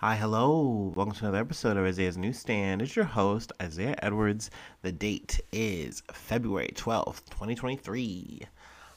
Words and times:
Hi, 0.00 0.16
hello. 0.16 0.94
Welcome 0.96 1.14
to 1.16 1.24
another 1.26 1.40
episode 1.40 1.76
of 1.76 1.84
Isaiah's 1.84 2.16
Newsstand. 2.16 2.80
It's 2.80 2.96
your 2.96 3.04
host, 3.04 3.52
Isaiah 3.60 3.96
Edwards. 3.98 4.50
The 4.80 4.92
date 4.92 5.42
is 5.52 6.02
February 6.10 6.70
12th, 6.74 7.26
2023. 7.28 8.40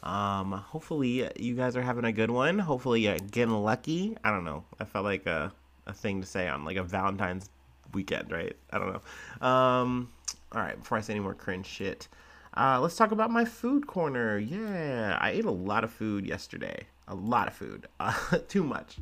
Um, 0.04 0.54
hopefully 0.54 1.29
you 1.38 1.55
guys 1.55 1.75
are 1.75 1.82
having 1.82 2.05
a 2.05 2.14
good 2.14 2.32
one. 2.32 2.57
Hopefully 2.57 3.02
you're 3.02 3.18
getting 3.18 3.54
lucky. 3.54 4.16
I 4.24 4.32
don't 4.32 4.46
know. 4.46 4.64
I 4.79 4.86
felt 4.86 5.04
like 5.04 5.25
a, 5.25 5.52
a 5.88 5.92
thing 5.92 6.21
to 6.21 6.25
say 6.25 6.47
on 6.47 6.64
like 6.64 6.78
a 6.78 6.84
Valentine's 6.84 7.50
weekend, 7.93 8.32
right? 8.32 8.56
I 8.71 8.79
don't 8.79 8.93
know. 8.93 9.46
Um, 9.46 10.10
all 10.54 10.61
right, 10.61 10.79
before 10.79 10.97
I 10.97 11.01
say 11.01 11.11
any 11.11 11.20
more 11.20 11.33
cringe 11.33 11.65
shit, 11.65 12.07
uh, 12.56 12.79
let's 12.79 12.96
talk 12.96 13.11
about 13.11 13.29
my 13.29 13.43
food 13.43 13.88
corner. 13.88 14.38
Yeah, 14.38 15.18
I 15.20 15.32
ate 15.32 15.43
a 15.43 15.51
lot 15.51 15.83
of 15.83 15.92
food 15.92 16.25
yesterday. 16.25 16.88
A 17.10 17.14
lot 17.14 17.50
of 17.50 17.54
food. 17.54 17.88
Uh, 18.00 18.38
too 18.47 18.64
much. 18.64 19.00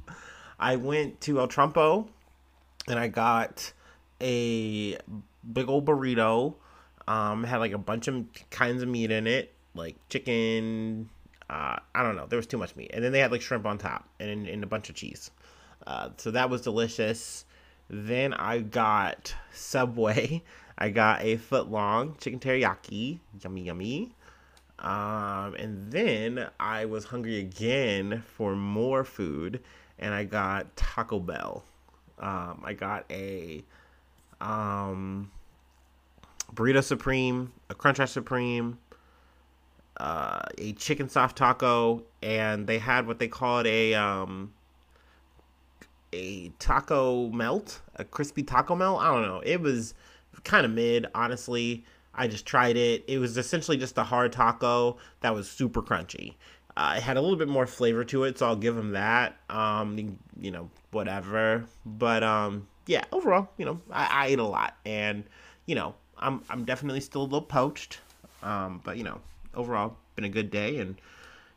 I 0.61 0.75
went 0.75 1.19
to 1.21 1.39
El 1.39 1.47
Trumpo 1.47 2.07
and 2.87 2.99
I 2.99 3.07
got 3.07 3.73
a 4.21 4.97
big 5.51 5.67
old 5.67 5.85
burrito. 5.85 6.55
Um, 7.07 7.43
had 7.43 7.57
like 7.57 7.73
a 7.73 7.79
bunch 7.79 8.07
of 8.07 8.25
kinds 8.51 8.83
of 8.83 8.87
meat 8.87 9.09
in 9.09 9.25
it, 9.25 9.53
like 9.73 9.95
chicken. 10.07 11.09
Uh, 11.49 11.77
I 11.95 12.03
don't 12.03 12.15
know. 12.15 12.27
There 12.27 12.37
was 12.37 12.47
too 12.47 12.59
much 12.59 12.75
meat, 12.75 12.91
and 12.93 13.03
then 13.03 13.11
they 13.11 13.19
had 13.19 13.31
like 13.31 13.41
shrimp 13.41 13.65
on 13.65 13.79
top 13.79 14.07
and, 14.19 14.47
and 14.47 14.63
a 14.63 14.67
bunch 14.67 14.89
of 14.89 14.95
cheese. 14.95 15.31
Uh, 15.85 16.09
so 16.17 16.31
that 16.31 16.49
was 16.49 16.61
delicious. 16.61 17.43
Then 17.89 18.33
I 18.33 18.59
got 18.59 19.35
Subway. 19.51 20.43
I 20.77 20.89
got 20.89 21.21
a 21.21 21.37
foot 21.37 21.69
long 21.69 22.15
chicken 22.19 22.39
teriyaki. 22.39 23.19
Yummy, 23.43 23.63
yummy. 23.63 24.15
Um, 24.79 25.55
and 25.55 25.91
then 25.91 26.47
I 26.59 26.85
was 26.85 27.05
hungry 27.05 27.39
again 27.39 28.23
for 28.35 28.55
more 28.55 29.03
food 29.03 29.61
and 30.01 30.13
I 30.13 30.23
got 30.23 30.75
Taco 30.75 31.19
Bell. 31.19 31.63
Um, 32.19 32.61
I 32.63 32.73
got 32.73 33.05
a 33.09 33.63
um, 34.39 35.31
burrito 36.53 36.83
supreme, 36.83 37.51
a 37.69 37.75
crunch 37.75 37.97
supreme, 38.09 38.77
uh, 39.97 40.41
a 40.57 40.73
chicken 40.73 41.09
soft 41.09 41.37
taco, 41.37 42.03
and 42.21 42.67
they 42.67 42.79
had 42.79 43.07
what 43.07 43.19
they 43.19 43.27
called 43.27 43.67
a 43.67 43.93
um, 43.93 44.53
a 46.13 46.49
taco 46.59 47.29
melt, 47.29 47.81
a 47.95 48.03
crispy 48.03 48.43
taco 48.43 48.75
melt. 48.75 49.01
I 49.01 49.11
don't 49.13 49.23
know. 49.23 49.41
It 49.45 49.61
was 49.61 49.93
kind 50.43 50.65
of 50.65 50.71
mid, 50.71 51.07
honestly. 51.13 51.85
I 52.13 52.27
just 52.27 52.45
tried 52.45 52.75
it. 52.75 53.05
It 53.07 53.19
was 53.19 53.37
essentially 53.37 53.77
just 53.77 53.97
a 53.97 54.03
hard 54.03 54.33
taco 54.33 54.97
that 55.21 55.33
was 55.33 55.49
super 55.49 55.81
crunchy. 55.81 56.35
Uh, 56.75 56.95
it 56.97 57.03
had 57.03 57.17
a 57.17 57.21
little 57.21 57.37
bit 57.37 57.47
more 57.47 57.67
flavor 57.67 58.03
to 58.05 58.23
it, 58.23 58.37
so 58.37 58.47
I'll 58.47 58.55
give 58.55 58.75
them 58.75 58.91
that. 58.91 59.37
Um, 59.49 60.17
you 60.39 60.51
know, 60.51 60.69
whatever. 60.91 61.65
But 61.85 62.23
um, 62.23 62.67
yeah, 62.87 63.03
overall, 63.11 63.49
you 63.57 63.65
know, 63.65 63.81
I, 63.91 64.05
I 64.05 64.27
ate 64.27 64.39
a 64.39 64.43
lot, 64.43 64.75
and 64.85 65.23
you 65.65 65.75
know, 65.75 65.95
I'm 66.17 66.41
I'm 66.49 66.63
definitely 66.63 67.01
still 67.01 67.21
a 67.21 67.23
little 67.23 67.41
poached. 67.41 67.99
Um, 68.41 68.81
but 68.83 68.97
you 68.97 69.03
know, 69.03 69.19
overall, 69.53 69.97
been 70.15 70.25
a 70.25 70.29
good 70.29 70.49
day, 70.49 70.77
and 70.79 70.95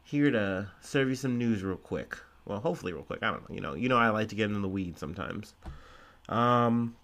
here 0.03 0.31
to 0.31 0.69
serve 0.81 1.09
you 1.09 1.15
some 1.15 1.39
news 1.39 1.63
real 1.63 1.77
quick. 1.77 2.17
Well, 2.45 2.61
hopefully, 2.61 2.93
real 2.93 3.03
quick. 3.05 3.23
I 3.23 3.31
don't 3.31 3.49
know. 3.49 3.55
You 3.55 3.61
know, 3.61 3.75
you 3.75 3.89
know, 3.89 3.97
I 3.97 4.11
like 4.11 4.29
to 4.29 4.35
get 4.35 4.51
in 4.51 4.61
the 4.63 4.69
weeds 4.69 5.01
sometimes. 5.01 5.55
Um, 6.29 6.97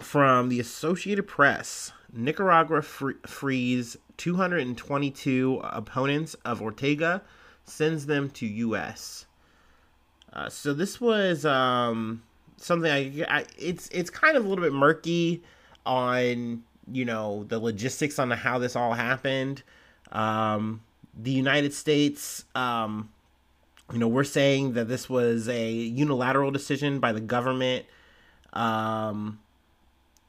from 0.00 0.48
the 0.48 0.58
Associated 0.58 1.24
Press, 1.24 1.92
Nicaragua 2.12 2.82
free- 2.82 3.14
frees 3.26 3.96
222 4.16 5.60
opponents 5.62 6.34
of 6.44 6.62
Ortega 6.62 7.22
sends 7.64 8.06
them 8.06 8.30
to 8.30 8.46
U.S. 8.46 9.26
Uh, 10.32 10.48
so 10.48 10.72
this 10.72 11.00
was 11.00 11.44
um, 11.44 12.22
something 12.56 12.90
I, 12.90 13.24
I, 13.28 13.44
it's 13.58 13.88
it's 13.88 14.10
kind 14.10 14.36
of 14.36 14.44
a 14.44 14.48
little 14.48 14.64
bit 14.64 14.72
murky 14.72 15.42
on 15.84 16.62
you 16.90 17.04
know 17.04 17.44
the 17.44 17.58
logistics 17.58 18.18
on 18.18 18.30
how 18.30 18.58
this 18.58 18.76
all 18.76 18.94
happened. 18.94 19.62
Um, 20.10 20.82
the 21.20 21.30
United 21.30 21.74
States, 21.74 22.44
um, 22.54 23.10
you 23.92 23.98
know, 23.98 24.08
we're 24.08 24.24
saying 24.24 24.72
that 24.74 24.88
this 24.88 25.08
was 25.08 25.48
a 25.48 25.70
unilateral 25.70 26.50
decision 26.50 27.00
by 27.00 27.12
the 27.12 27.20
government 27.20 27.84
um, 28.52 29.38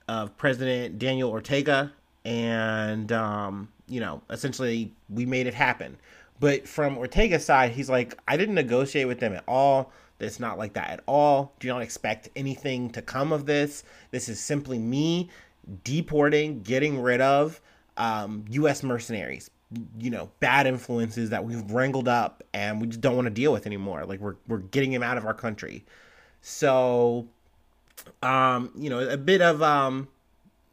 of 0.08 0.36
President 0.38 1.00
Daniel 1.00 1.30
Ortega, 1.30 1.94
and 2.26 3.12
um, 3.12 3.70
you 3.88 4.00
know, 4.00 4.22
essentially 4.30 4.92
we 5.10 5.26
made 5.26 5.48
it 5.48 5.54
happen. 5.54 5.98
But 6.40 6.68
from 6.68 6.98
Ortega's 6.98 7.46
side, 7.46 7.72
he's 7.72 7.90
like, 7.90 8.18
I 8.28 8.38
didn't 8.38 8.56
negotiate 8.56 9.08
with 9.08 9.20
them 9.20 9.34
at 9.34 9.44
all. 9.48 9.92
It's 10.20 10.40
not 10.40 10.58
like 10.58 10.74
that 10.74 10.90
at 10.90 11.04
all. 11.06 11.54
Do 11.60 11.68
not 11.68 11.82
expect 11.82 12.30
anything 12.36 12.90
to 12.92 13.02
come 13.02 13.32
of 13.32 13.46
this. 13.46 13.84
This 14.12 14.30
is 14.30 14.40
simply 14.40 14.80
me 14.80 15.30
deporting, 15.84 16.62
getting 16.62 17.02
rid 17.02 17.22
of 17.22 17.62
um, 17.98 18.46
U.S. 18.50 18.84
mercenaries. 18.84 19.50
You 20.00 20.12
know, 20.12 20.30
bad 20.40 20.68
influences 20.68 21.32
that 21.32 21.44
we've 21.44 21.70
wrangled 21.72 22.08
up 22.08 22.44
and 22.54 22.80
we 22.80 22.88
just 22.88 23.02
don't 23.02 23.16
want 23.16 23.26
to 23.26 23.34
deal 23.34 23.52
with 23.52 23.66
anymore. 23.66 24.06
Like 24.06 24.20
we're 24.20 24.36
we're 24.48 24.60
getting 24.60 24.92
him 24.92 25.02
out 25.02 25.18
of 25.18 25.26
our 25.26 25.34
country. 25.34 25.84
So, 26.42 27.28
um, 28.22 28.72
you 28.76 28.92
know, 28.92 29.00
a 29.00 29.18
bit 29.18 29.42
of 29.42 29.64
um, 29.64 30.10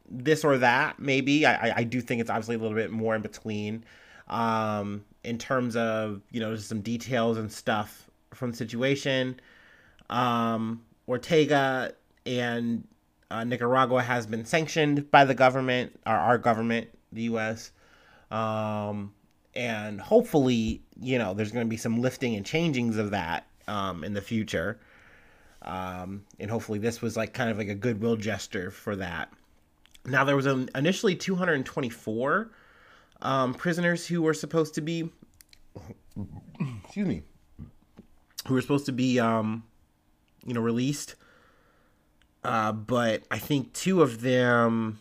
this 0.07 0.43
or 0.43 0.59
that 0.59 0.99
maybe. 0.99 1.47
I 1.47 1.77
I 1.77 1.83
do 1.83 1.99
think 1.99 2.21
it's 2.21 2.29
obviously 2.29 2.55
a 2.55 2.59
little 2.59 2.75
bit 2.75 2.91
more 2.91 3.15
in 3.15 3.23
between. 3.23 3.83
Um, 4.27 5.03
in 5.23 5.37
terms 5.37 5.75
of 5.75 6.21
you 6.31 6.39
know 6.39 6.55
some 6.55 6.81
details 6.81 7.37
and 7.37 7.51
stuff 7.51 8.09
from 8.33 8.51
the 8.51 8.57
situation. 8.57 9.39
Um, 10.09 10.83
Ortega 11.07 11.93
and 12.25 12.87
uh, 13.29 13.43
Nicaragua 13.43 14.01
has 14.01 14.27
been 14.27 14.45
sanctioned 14.45 15.09
by 15.09 15.25
the 15.25 15.33
government, 15.33 15.99
or 16.05 16.13
our 16.13 16.37
government, 16.37 16.89
the 17.11 17.23
U.S. 17.23 17.71
Um, 18.29 19.13
and 19.53 19.99
hopefully, 19.99 20.81
you 20.99 21.17
know, 21.17 21.33
there's 21.33 21.51
going 21.51 21.65
to 21.65 21.69
be 21.69 21.77
some 21.77 22.01
lifting 22.01 22.35
and 22.35 22.45
changings 22.45 22.97
of 22.97 23.11
that 23.11 23.47
um, 23.67 24.03
in 24.03 24.13
the 24.13 24.21
future. 24.21 24.79
Um, 25.61 26.23
and 26.39 26.49
hopefully, 26.49 26.79
this 26.79 27.01
was 27.01 27.15
like 27.15 27.33
kind 27.33 27.49
of 27.49 27.57
like 27.57 27.69
a 27.69 27.75
goodwill 27.75 28.15
gesture 28.15 28.71
for 28.71 28.95
that. 28.97 29.31
Now, 30.05 30.23
there 30.23 30.35
was 30.35 30.45
an, 30.45 30.69
initially 30.75 31.15
224 31.15 32.51
um, 33.21 33.53
prisoners 33.53 34.07
who 34.07 34.21
were 34.21 34.33
supposed 34.33 34.75
to 34.75 34.81
be, 34.81 35.09
excuse 36.83 37.07
me, 37.07 37.23
who 38.47 38.53
were 38.53 38.61
supposed 38.61 38.85
to 38.87 38.91
be, 38.91 39.19
um, 39.19 39.63
you 40.45 40.53
know, 40.53 40.61
released. 40.61 41.15
Uh, 42.43 42.71
but 42.71 43.23
I 43.29 43.37
think 43.37 43.73
two 43.73 44.01
of 44.01 44.21
them 44.21 44.99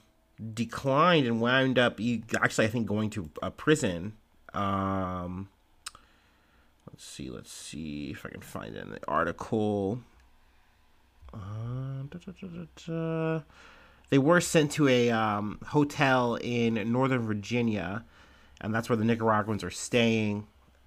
declined 0.54 1.26
and 1.26 1.40
wound 1.40 1.78
up 1.78 2.00
actually 2.40 2.64
I 2.64 2.68
think 2.68 2.86
going 2.86 3.10
to 3.10 3.30
a 3.42 3.50
prison. 3.50 4.14
Um, 4.54 5.48
let's 6.90 7.04
see, 7.04 7.30
let's 7.30 7.52
see 7.52 8.10
if 8.10 8.26
I 8.26 8.30
can 8.30 8.40
find 8.40 8.74
it 8.74 8.84
in 8.84 8.90
the 8.90 9.00
article. 9.08 10.00
Uh, 11.32 12.02
they 14.10 14.18
were 14.18 14.40
sent 14.40 14.72
to 14.72 14.88
a 14.88 15.10
um, 15.10 15.58
hotel 15.66 16.36
in 16.36 16.92
Northern 16.92 17.26
Virginia, 17.26 18.04
and 18.60 18.74
that's 18.74 18.88
where 18.88 18.96
the 18.96 19.04
Nicaraguans 19.04 19.64
are 19.64 19.70
staying. 19.70 20.46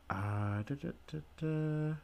Uh, 0.10 0.62
da, 0.64 0.76
da, 0.76 1.20
da, 1.40 1.96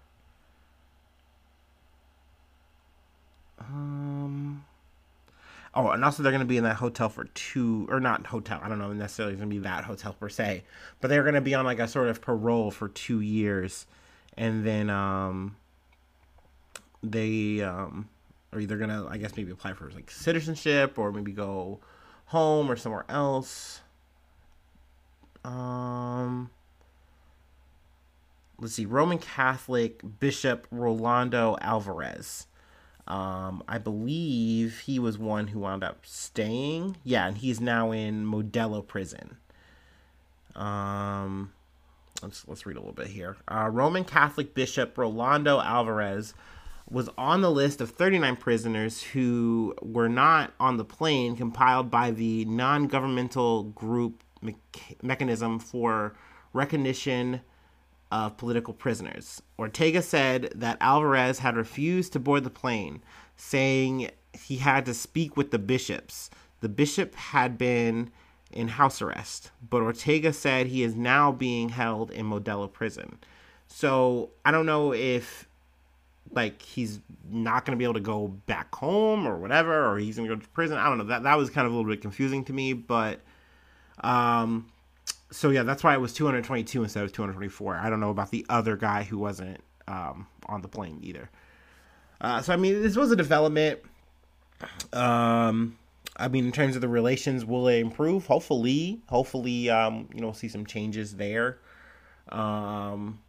um. 3.59 4.65
Oh, 5.75 5.89
and 5.89 6.03
also 6.03 6.23
they're 6.23 6.31
going 6.31 6.39
to 6.39 6.47
be 6.47 6.57
in 6.57 6.63
that 6.63 6.77
hotel 6.77 7.09
for 7.09 7.25
two, 7.25 7.87
or 7.91 7.99
not 7.99 8.25
hotel. 8.25 8.59
I 8.63 8.69
don't 8.69 8.79
know 8.79 8.91
necessarily 8.91 9.35
going 9.35 9.49
to 9.49 9.55
be 9.55 9.59
that 9.59 9.83
hotel 9.83 10.13
per 10.13 10.27
se, 10.29 10.63
but 10.99 11.09
they're 11.09 11.21
going 11.21 11.35
to 11.35 11.41
be 11.41 11.53
on 11.53 11.63
like 11.65 11.79
a 11.79 11.87
sort 11.87 12.07
of 12.07 12.21
parole 12.21 12.71
for 12.71 12.87
two 12.87 13.21
years, 13.21 13.85
and 14.35 14.65
then 14.65 14.89
um, 14.89 15.57
they 17.03 17.61
um, 17.61 18.09
are 18.51 18.59
either 18.59 18.77
gonna, 18.77 19.07
I 19.07 19.17
guess, 19.17 19.35
maybe 19.35 19.51
apply 19.51 19.73
for 19.73 19.89
like 19.91 20.09
citizenship 20.09 20.97
or 20.97 21.11
maybe 21.11 21.31
go 21.31 21.79
home 22.25 22.69
or 22.69 22.75
somewhere 22.75 23.05
else. 23.09 23.81
Um, 25.43 26.49
let's 28.59 28.73
see, 28.73 28.85
Roman 28.85 29.19
Catholic 29.19 30.01
Bishop 30.19 30.67
Rolando 30.71 31.57
Alvarez. 31.61 32.47
Um, 33.07 33.63
I 33.67 33.79
believe 33.79 34.81
he 34.81 34.99
was 34.99 35.17
one 35.17 35.47
who 35.47 35.59
wound 35.59 35.83
up 35.83 36.05
staying. 36.05 36.97
Yeah, 37.03 37.27
and 37.27 37.37
he's 37.37 37.59
now 37.59 37.91
in 37.91 38.25
Modelo 38.25 38.85
prison. 38.85 39.37
Um, 40.55 41.53
let's 42.21 42.47
let's 42.47 42.65
read 42.65 42.77
a 42.77 42.79
little 42.79 42.93
bit 42.93 43.07
here. 43.07 43.37
Uh, 43.47 43.69
Roman 43.71 44.03
Catholic 44.03 44.53
Bishop 44.53 44.97
Rolando 44.97 45.59
Alvarez 45.59 46.33
was 46.91 47.09
on 47.17 47.41
the 47.41 47.51
list 47.51 47.81
of 47.81 47.91
39 47.91 48.35
prisoners 48.37 49.01
who 49.03 49.75
were 49.81 50.09
not 50.09 50.53
on 50.59 50.77
the 50.77 50.85
plane 50.85 51.35
compiled 51.35 51.91
by 51.91 52.11
the 52.11 52.45
non 52.45 52.87
governmental 52.87 53.63
group 53.63 54.23
me- 54.41 54.55
mechanism 55.01 55.59
for 55.59 56.15
recognition 56.53 57.41
of 58.11 58.37
political 58.37 58.73
prisoners. 58.73 59.41
Ortega 59.57 60.01
said 60.01 60.51
that 60.55 60.77
Alvarez 60.81 61.39
had 61.39 61.55
refused 61.55 62.13
to 62.13 62.19
board 62.19 62.43
the 62.43 62.49
plane, 62.49 63.03
saying 63.35 64.09
he 64.33 64.57
had 64.57 64.85
to 64.85 64.93
speak 64.93 65.37
with 65.37 65.51
the 65.51 65.59
bishops. 65.59 66.29
The 66.61 66.69
bishop 66.69 67.13
had 67.15 67.57
been 67.57 68.11
in 68.51 68.67
house 68.67 69.01
arrest, 69.01 69.51
but 69.69 69.81
Ortega 69.81 70.33
said 70.33 70.67
he 70.67 70.81
is 70.81 70.95
now 70.95 71.31
being 71.31 71.69
held 71.69 72.09
in 72.09 72.25
Modelo 72.25 72.71
prison. 72.71 73.19
So 73.67 74.31
I 74.43 74.51
don't 74.51 74.65
know 74.65 74.91
if 74.93 75.47
like 76.31 76.61
he's 76.61 76.99
not 77.29 77.65
going 77.65 77.77
to 77.77 77.79
be 77.79 77.83
able 77.83 77.95
to 77.95 77.99
go 77.99 78.27
back 78.27 78.73
home 78.73 79.27
or 79.27 79.37
whatever, 79.37 79.91
or 79.91 79.97
he's 79.97 80.17
going 80.17 80.27
to 80.27 80.35
go 80.35 80.41
to 80.41 80.47
prison. 80.49 80.77
I 80.77 80.87
don't 80.87 80.97
know. 80.97 81.05
That 81.05 81.23
that 81.23 81.37
was 81.37 81.49
kind 81.49 81.65
of 81.65 81.73
a 81.73 81.75
little 81.75 81.89
bit 81.89 82.01
confusing 82.01 82.45
to 82.45 82.53
me, 82.53 82.73
but 82.73 83.21
um, 84.01 84.71
so 85.31 85.49
yeah, 85.49 85.63
that's 85.63 85.83
why 85.83 85.93
it 85.93 86.01
was 86.01 86.13
222 86.13 86.83
instead 86.83 87.03
of 87.03 87.11
224. 87.11 87.75
I 87.75 87.89
don't 87.89 87.99
know 87.99 88.09
about 88.09 88.31
the 88.31 88.45
other 88.49 88.75
guy 88.75 89.03
who 89.03 89.17
wasn't 89.17 89.61
um 89.87 90.27
on 90.47 90.61
the 90.61 90.67
plane 90.67 90.99
either. 91.01 91.29
Uh, 92.21 92.41
so 92.41 92.53
I 92.53 92.57
mean, 92.57 92.81
this 92.81 92.95
was 92.95 93.11
a 93.11 93.15
development. 93.15 93.79
Um, 94.91 95.77
I 96.17 96.27
mean, 96.27 96.45
in 96.45 96.51
terms 96.51 96.75
of 96.75 96.81
the 96.81 96.89
relations, 96.89 97.45
will 97.45 97.67
it 97.69 97.79
improve? 97.79 98.25
Hopefully, 98.25 98.99
hopefully, 99.07 99.69
um, 99.69 100.09
you 100.13 100.21
know, 100.21 100.33
see 100.33 100.49
some 100.49 100.65
changes 100.65 101.15
there. 101.15 101.59
Um, 102.29 103.19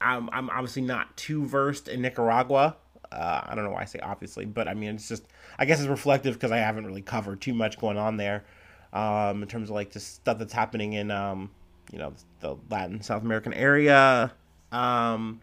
I'm, 0.00 0.28
I'm 0.30 0.50
obviously 0.50 0.82
not 0.82 1.16
too 1.16 1.44
versed 1.44 1.88
in 1.88 2.02
Nicaragua. 2.02 2.76
Uh, 3.10 3.40
I 3.44 3.54
don't 3.54 3.64
know 3.64 3.70
why 3.70 3.82
I 3.82 3.86
say 3.86 4.00
obviously, 4.00 4.44
but 4.44 4.68
I 4.68 4.74
mean, 4.74 4.94
it's 4.94 5.08
just, 5.08 5.24
I 5.58 5.64
guess 5.64 5.80
it's 5.80 5.88
reflective 5.88 6.34
because 6.34 6.52
I 6.52 6.58
haven't 6.58 6.86
really 6.86 7.02
covered 7.02 7.40
too 7.40 7.54
much 7.54 7.78
going 7.78 7.96
on 7.96 8.16
there 8.16 8.44
um, 8.92 9.42
in 9.42 9.48
terms 9.48 9.70
of 9.70 9.74
like 9.74 9.90
just 9.90 10.16
stuff 10.16 10.38
that's 10.38 10.52
happening 10.52 10.92
in, 10.92 11.10
um, 11.10 11.50
you 11.92 11.98
know, 11.98 12.12
the 12.40 12.56
Latin 12.70 13.00
South 13.00 13.22
American 13.22 13.54
area. 13.54 14.32
Um, 14.72 15.40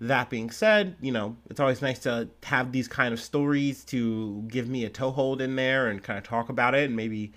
that 0.00 0.30
being 0.30 0.50
said, 0.50 0.96
you 1.00 1.12
know, 1.12 1.36
it's 1.48 1.60
always 1.60 1.80
nice 1.82 1.98
to 2.00 2.28
have 2.44 2.72
these 2.72 2.88
kind 2.88 3.12
of 3.12 3.20
stories 3.20 3.84
to 3.86 4.44
give 4.48 4.68
me 4.68 4.84
a 4.84 4.90
toehold 4.90 5.40
in 5.40 5.56
there 5.56 5.88
and 5.88 6.02
kind 6.02 6.18
of 6.18 6.24
talk 6.24 6.48
about 6.48 6.74
it 6.74 6.84
and 6.84 6.96
maybe 6.96 7.32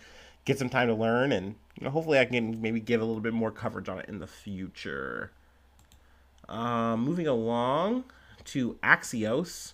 get 0.46 0.58
some 0.58 0.70
time 0.70 0.88
to 0.88 0.96
learn 0.96 1.32
and 1.32 1.56
you 1.80 1.86
know, 1.86 1.92
hopefully 1.92 2.20
I 2.20 2.26
can 2.26 2.62
maybe 2.62 2.80
give 2.80 3.02
a 3.02 3.06
little 3.06 3.22
bit 3.22 3.34
more 3.34 3.52
coverage 3.52 3.88
on 3.88 4.00
it 4.00 4.10
in 4.10 4.20
the 4.20 4.28
future. 4.28 5.32
Um, 6.50 7.02
moving 7.02 7.28
along 7.28 8.06
to 8.46 8.74
Axios, 8.82 9.74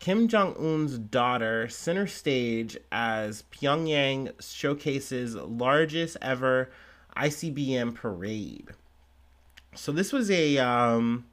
Kim 0.00 0.28
Jong 0.28 0.54
Un's 0.58 0.98
daughter 0.98 1.68
center 1.68 2.06
stage 2.06 2.76
as 2.92 3.44
Pyongyang 3.50 4.32
showcases 4.40 5.34
largest 5.34 6.18
ever 6.20 6.70
ICBM 7.16 7.94
parade. 7.94 8.68
So 9.74 9.92
this 9.92 10.12
was 10.12 10.30
a 10.30 10.58
um, 10.58 11.24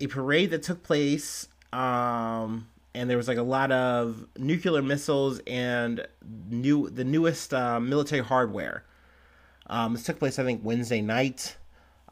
a 0.00 0.08
parade 0.08 0.50
that 0.50 0.62
took 0.62 0.82
place, 0.82 1.48
um, 1.72 2.68
and 2.94 3.08
there 3.08 3.16
was 3.16 3.28
like 3.28 3.38
a 3.38 3.42
lot 3.42 3.70
of 3.70 4.26
nuclear 4.36 4.82
missiles 4.82 5.40
and 5.46 6.06
new 6.50 6.90
the 6.90 7.04
newest 7.04 7.54
uh, 7.54 7.78
military 7.78 8.22
hardware. 8.22 8.84
Um, 9.68 9.94
this 9.94 10.02
took 10.02 10.18
place, 10.18 10.38
I 10.38 10.44
think, 10.44 10.60
Wednesday 10.64 11.00
night. 11.00 11.56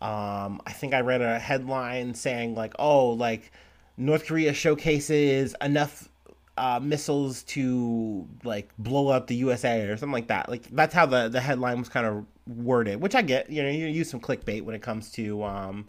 Um, 0.00 0.62
I 0.66 0.72
think 0.72 0.94
I 0.94 1.00
read 1.00 1.20
a 1.20 1.38
headline 1.38 2.14
saying 2.14 2.54
like, 2.54 2.74
"Oh, 2.78 3.10
like 3.10 3.52
North 3.96 4.26
Korea 4.26 4.54
showcases 4.54 5.54
enough 5.60 6.08
uh, 6.56 6.80
missiles 6.82 7.42
to 7.44 8.26
like 8.44 8.70
blow 8.78 9.08
up 9.08 9.26
the 9.26 9.36
USA 9.36 9.82
or 9.82 9.96
something 9.96 10.12
like 10.12 10.28
that." 10.28 10.48
Like 10.48 10.64
that's 10.70 10.94
how 10.94 11.06
the 11.06 11.28
the 11.28 11.40
headline 11.40 11.78
was 11.78 11.88
kind 11.88 12.06
of 12.06 12.24
worded, 12.46 13.00
which 13.00 13.14
I 13.14 13.22
get. 13.22 13.50
You 13.50 13.62
know, 13.62 13.68
you 13.68 13.86
use 13.86 14.10
some 14.10 14.20
clickbait 14.20 14.62
when 14.62 14.74
it 14.74 14.82
comes 14.82 15.12
to 15.12 15.44
um, 15.44 15.88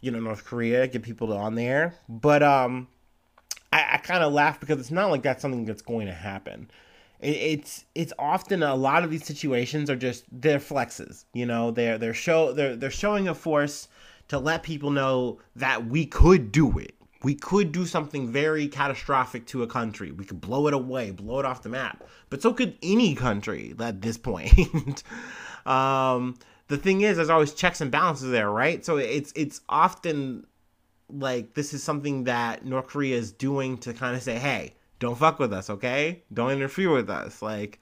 you 0.00 0.10
know 0.10 0.20
North 0.20 0.44
Korea, 0.44 0.86
get 0.86 1.02
people 1.02 1.32
on 1.32 1.54
there. 1.54 1.94
But 2.08 2.42
um, 2.42 2.88
I, 3.72 3.94
I 3.94 3.96
kind 3.98 4.22
of 4.22 4.32
laugh 4.32 4.60
because 4.60 4.78
it's 4.78 4.90
not 4.90 5.10
like 5.10 5.22
that's 5.22 5.40
something 5.40 5.64
that's 5.64 5.82
going 5.82 6.06
to 6.06 6.12
happen 6.14 6.70
it's 7.22 7.84
it's 7.94 8.12
often 8.18 8.62
a 8.62 8.74
lot 8.74 9.04
of 9.04 9.10
these 9.10 9.24
situations 9.24 9.88
are 9.88 9.96
just 9.96 10.24
they're 10.32 10.58
flexes 10.58 11.24
you 11.32 11.46
know? 11.46 11.70
They're 11.70 11.98
they're 11.98 12.14
show 12.14 12.52
they're 12.52 12.76
they're 12.76 12.90
showing 12.90 13.28
a 13.28 13.34
force 13.34 13.88
to 14.28 14.38
let 14.38 14.62
people 14.62 14.90
know 14.90 15.38
that 15.56 15.86
we 15.86 16.06
could 16.06 16.52
do 16.52 16.78
it. 16.78 16.94
We 17.22 17.36
could 17.36 17.70
do 17.70 17.86
something 17.86 18.32
very 18.32 18.66
catastrophic 18.66 19.46
to 19.46 19.62
a 19.62 19.66
country. 19.68 20.10
We 20.10 20.24
could 20.24 20.40
blow 20.40 20.66
it 20.66 20.74
away 20.74 21.12
blow 21.12 21.38
it 21.38 21.46
off 21.46 21.62
the 21.62 21.68
map. 21.68 22.04
But 22.28 22.42
so 22.42 22.52
could 22.52 22.76
any 22.82 23.14
country 23.14 23.74
at 23.78 24.02
this 24.02 24.18
point. 24.18 25.02
Um 25.64 26.36
the 26.66 26.76
thing 26.76 27.02
is 27.02 27.16
there's 27.16 27.30
always 27.30 27.54
checks 27.54 27.80
and 27.80 27.92
balances 27.92 28.32
there 28.32 28.50
right? 28.50 28.84
So 28.84 28.96
it's 28.96 29.32
it's 29.36 29.60
often 29.68 30.44
like 31.08 31.54
this 31.54 31.72
is 31.74 31.82
something 31.82 32.24
that 32.24 32.64
north 32.64 32.86
korea 32.86 33.16
is 33.16 33.32
doing 33.32 33.76
to 33.78 33.92
kind 33.92 34.16
of 34.16 34.22
say 34.22 34.38
hey 34.38 34.74
don't 35.02 35.18
fuck 35.18 35.40
with 35.40 35.52
us, 35.52 35.68
okay? 35.68 36.22
Don't 36.32 36.52
interfere 36.52 36.90
with 36.90 37.10
us. 37.10 37.42
Like, 37.42 37.80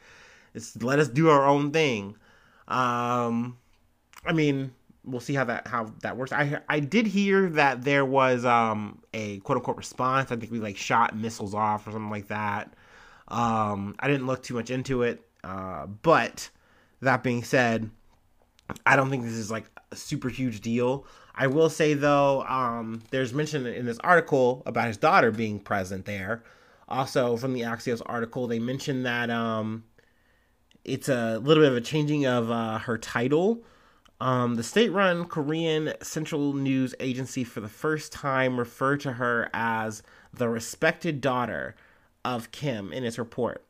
let 0.81 0.99
us 0.99 1.09
do 1.09 1.29
our 1.29 1.47
own 1.47 1.71
thing. 1.71 2.17
Um, 2.67 3.59
I 4.25 4.33
mean, 4.33 4.73
we'll 5.05 5.21
see 5.21 5.35
how 5.35 5.45
that 5.45 5.67
how 5.67 5.93
that 6.01 6.17
works. 6.17 6.33
I 6.33 6.61
I 6.67 6.81
did 6.81 7.07
hear 7.07 7.51
that 7.51 7.85
there 7.85 8.07
was 8.07 8.47
um 8.47 9.03
a 9.13 9.39
quote 9.41 9.59
unquote 9.59 9.77
response. 9.77 10.33
I 10.33 10.37
think 10.37 10.51
we 10.51 10.61
like 10.61 10.79
shot 10.79 11.15
missiles 11.15 11.55
off 11.55 11.87
or 11.87 11.93
something 11.93 12.11
like 12.11 12.29
that. 12.29 12.73
Um, 13.29 13.97
I 14.01 14.09
didn't 14.09 14.27
look 14.27 14.43
too 14.43 14.55
much 14.55 14.71
into 14.71 15.03
it. 15.03 15.23
Uh, 15.45 15.87
but 15.87 16.49
that 17.03 17.23
being 17.23 17.45
said, 17.45 17.91
I 18.87 18.97
don't 18.97 19.11
think 19.11 19.25
this 19.25 19.35
is 19.35 19.51
like 19.51 19.67
a 19.93 19.97
super 19.97 20.31
huge 20.31 20.63
deal. 20.63 21.07
I 21.35 21.49
will 21.49 21.69
say 21.69 21.93
though, 21.93 22.43
um, 22.45 23.03
there's 23.11 23.35
mention 23.35 23.67
in 23.67 23.85
this 23.85 23.99
article 23.99 24.63
about 24.65 24.87
his 24.87 24.97
daughter 24.97 25.31
being 25.31 25.61
present 25.61 26.07
there. 26.07 26.45
Also, 26.91 27.37
from 27.37 27.53
the 27.53 27.61
Axios 27.61 28.03
article, 28.07 28.47
they 28.47 28.59
mentioned 28.59 29.07
that 29.07 29.31
um, 29.31 29.85
it's 30.85 31.09
a 31.09 31.39
little 31.39 31.63
bit 31.63 31.71
of 31.71 31.77
a 31.77 31.81
changing 31.81 32.27
of 32.27 32.51
uh, 32.51 32.79
her 32.79 32.99
title. 32.99 33.63
Um, 34.21 34.57
the 34.57 34.63
state 34.63 34.91
run 34.91 35.25
Korean 35.27 35.95
Central 36.03 36.53
News 36.53 36.95
Agency, 37.01 37.45
for 37.45 37.61
the 37.61 37.69
first 37.69 38.13
time, 38.13 38.59
referred 38.59 39.01
to 39.01 39.13
her 39.13 39.49
as 39.55 40.03
the 40.35 40.49
respected 40.49 41.21
daughter 41.21 41.77
of 42.25 42.51
Kim 42.51 42.93
in 42.93 43.05
its 43.05 43.19
report, 43.19 43.65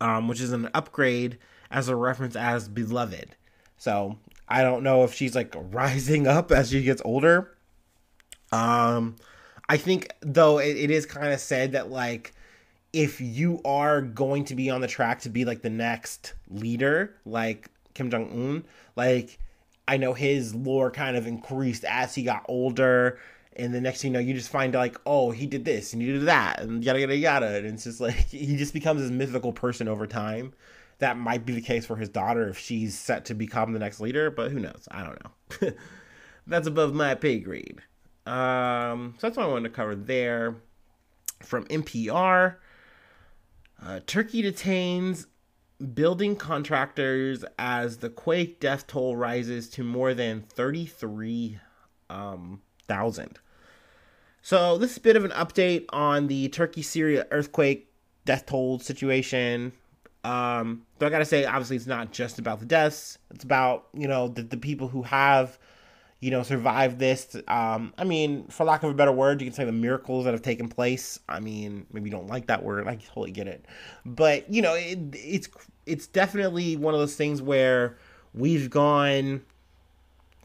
um, 0.00 0.28
which 0.28 0.40
is 0.40 0.52
an 0.52 0.68
upgrade 0.74 1.38
as 1.70 1.88
a 1.88 1.96
reference 1.96 2.36
as 2.36 2.68
beloved. 2.68 3.36
So 3.78 4.18
I 4.48 4.62
don't 4.62 4.82
know 4.82 5.04
if 5.04 5.14
she's 5.14 5.34
like 5.34 5.54
rising 5.56 6.26
up 6.26 6.52
as 6.52 6.70
she 6.70 6.82
gets 6.82 7.02
older. 7.04 7.56
Um, 8.52 9.16
I 9.68 9.76
think 9.76 10.08
though 10.20 10.58
it, 10.58 10.76
it 10.76 10.90
is 10.90 11.06
kind 11.06 11.32
of 11.32 11.40
said 11.40 11.72
that 11.72 11.90
like 11.90 12.32
if 12.92 13.20
you 13.20 13.60
are 13.64 14.00
going 14.00 14.44
to 14.46 14.54
be 14.54 14.70
on 14.70 14.80
the 14.80 14.86
track 14.86 15.20
to 15.22 15.28
be 15.28 15.44
like 15.44 15.62
the 15.62 15.70
next 15.70 16.34
leader, 16.48 17.14
like 17.24 17.68
Kim 17.94 18.10
Jong 18.10 18.30
Un, 18.32 18.64
like 18.94 19.38
I 19.88 19.96
know 19.96 20.14
his 20.14 20.54
lore 20.54 20.90
kind 20.90 21.16
of 21.16 21.26
increased 21.26 21.84
as 21.84 22.14
he 22.14 22.22
got 22.22 22.44
older. 22.48 23.18
And 23.54 23.72
the 23.74 23.80
next 23.80 24.02
thing 24.02 24.12
you 24.12 24.18
know, 24.18 24.20
you 24.20 24.34
just 24.34 24.50
find 24.50 24.74
like, 24.74 24.98
oh, 25.06 25.30
he 25.30 25.46
did 25.46 25.64
this 25.64 25.92
and 25.92 26.02
he 26.02 26.12
did 26.12 26.26
that 26.26 26.60
and 26.60 26.84
yada 26.84 27.00
yada 27.00 27.16
yada. 27.16 27.56
And 27.56 27.66
it's 27.66 27.84
just 27.84 28.00
like 28.00 28.14
he 28.30 28.56
just 28.56 28.72
becomes 28.72 29.02
this 29.02 29.10
mythical 29.10 29.52
person 29.52 29.88
over 29.88 30.06
time. 30.06 30.52
That 30.98 31.18
might 31.18 31.44
be 31.44 31.52
the 31.52 31.60
case 31.60 31.84
for 31.84 31.96
his 31.96 32.08
daughter 32.08 32.48
if 32.48 32.58
she's 32.58 32.98
set 32.98 33.26
to 33.26 33.34
become 33.34 33.74
the 33.74 33.78
next 33.78 34.00
leader, 34.00 34.30
but 34.30 34.50
who 34.50 34.60
knows? 34.60 34.88
I 34.90 35.04
don't 35.04 35.22
know. 35.22 35.72
That's 36.46 36.66
above 36.66 36.94
my 36.94 37.14
pay 37.14 37.40
grade. 37.40 37.82
Um, 38.26 39.14
so 39.18 39.26
that's 39.26 39.36
what 39.36 39.46
I 39.46 39.48
wanted 39.48 39.68
to 39.68 39.74
cover 39.74 39.94
there. 39.94 40.56
From 41.42 41.66
NPR, 41.66 42.56
uh, 43.82 44.00
Turkey 44.06 44.42
detains 44.42 45.26
building 45.94 46.36
contractors 46.36 47.44
as 47.58 47.98
the 47.98 48.08
quake 48.08 48.58
death 48.60 48.86
toll 48.86 49.16
rises 49.16 49.68
to 49.68 49.84
more 49.84 50.14
than 50.14 50.42
33,000. 50.42 51.60
Um, 52.08 52.62
so 54.42 54.78
this 54.78 54.92
is 54.92 54.96
a 54.96 55.00
bit 55.00 55.16
of 55.16 55.24
an 55.24 55.32
update 55.32 55.84
on 55.90 56.28
the 56.28 56.48
Turkey 56.48 56.82
Syria 56.82 57.26
earthquake 57.30 57.90
death 58.24 58.46
toll 58.46 58.78
situation. 58.78 59.72
Um, 60.24 60.86
I 61.00 61.08
gotta 61.08 61.24
say, 61.24 61.44
obviously, 61.44 61.76
it's 61.76 61.86
not 61.86 62.12
just 62.12 62.38
about 62.38 62.60
the 62.60 62.66
deaths. 62.66 63.18
It's 63.30 63.44
about 63.44 63.88
you 63.92 64.08
know 64.08 64.28
the, 64.28 64.42
the 64.42 64.56
people 64.56 64.88
who 64.88 65.02
have 65.02 65.58
you 66.20 66.30
know, 66.30 66.42
survive 66.42 66.98
this. 66.98 67.36
Um, 67.46 67.92
I 67.98 68.04
mean, 68.04 68.46
for 68.48 68.64
lack 68.64 68.82
of 68.82 68.90
a 68.90 68.94
better 68.94 69.12
word, 69.12 69.40
you 69.40 69.46
can 69.46 69.54
say 69.54 69.64
the 69.64 69.72
miracles 69.72 70.24
that 70.24 70.32
have 70.32 70.42
taken 70.42 70.68
place. 70.68 71.20
I 71.28 71.40
mean, 71.40 71.86
maybe 71.92 72.08
you 72.08 72.16
don't 72.16 72.28
like 72.28 72.46
that 72.46 72.62
word. 72.62 72.88
I 72.88 72.96
totally 72.96 73.32
get 73.32 73.46
it, 73.46 73.66
but 74.04 74.50
you 74.52 74.62
know, 74.62 74.74
it, 74.74 74.98
it's 75.12 75.48
it's 75.84 76.06
definitely 76.06 76.76
one 76.76 76.94
of 76.94 77.00
those 77.00 77.16
things 77.16 77.42
where 77.42 77.98
we've 78.34 78.70
gone. 78.70 79.42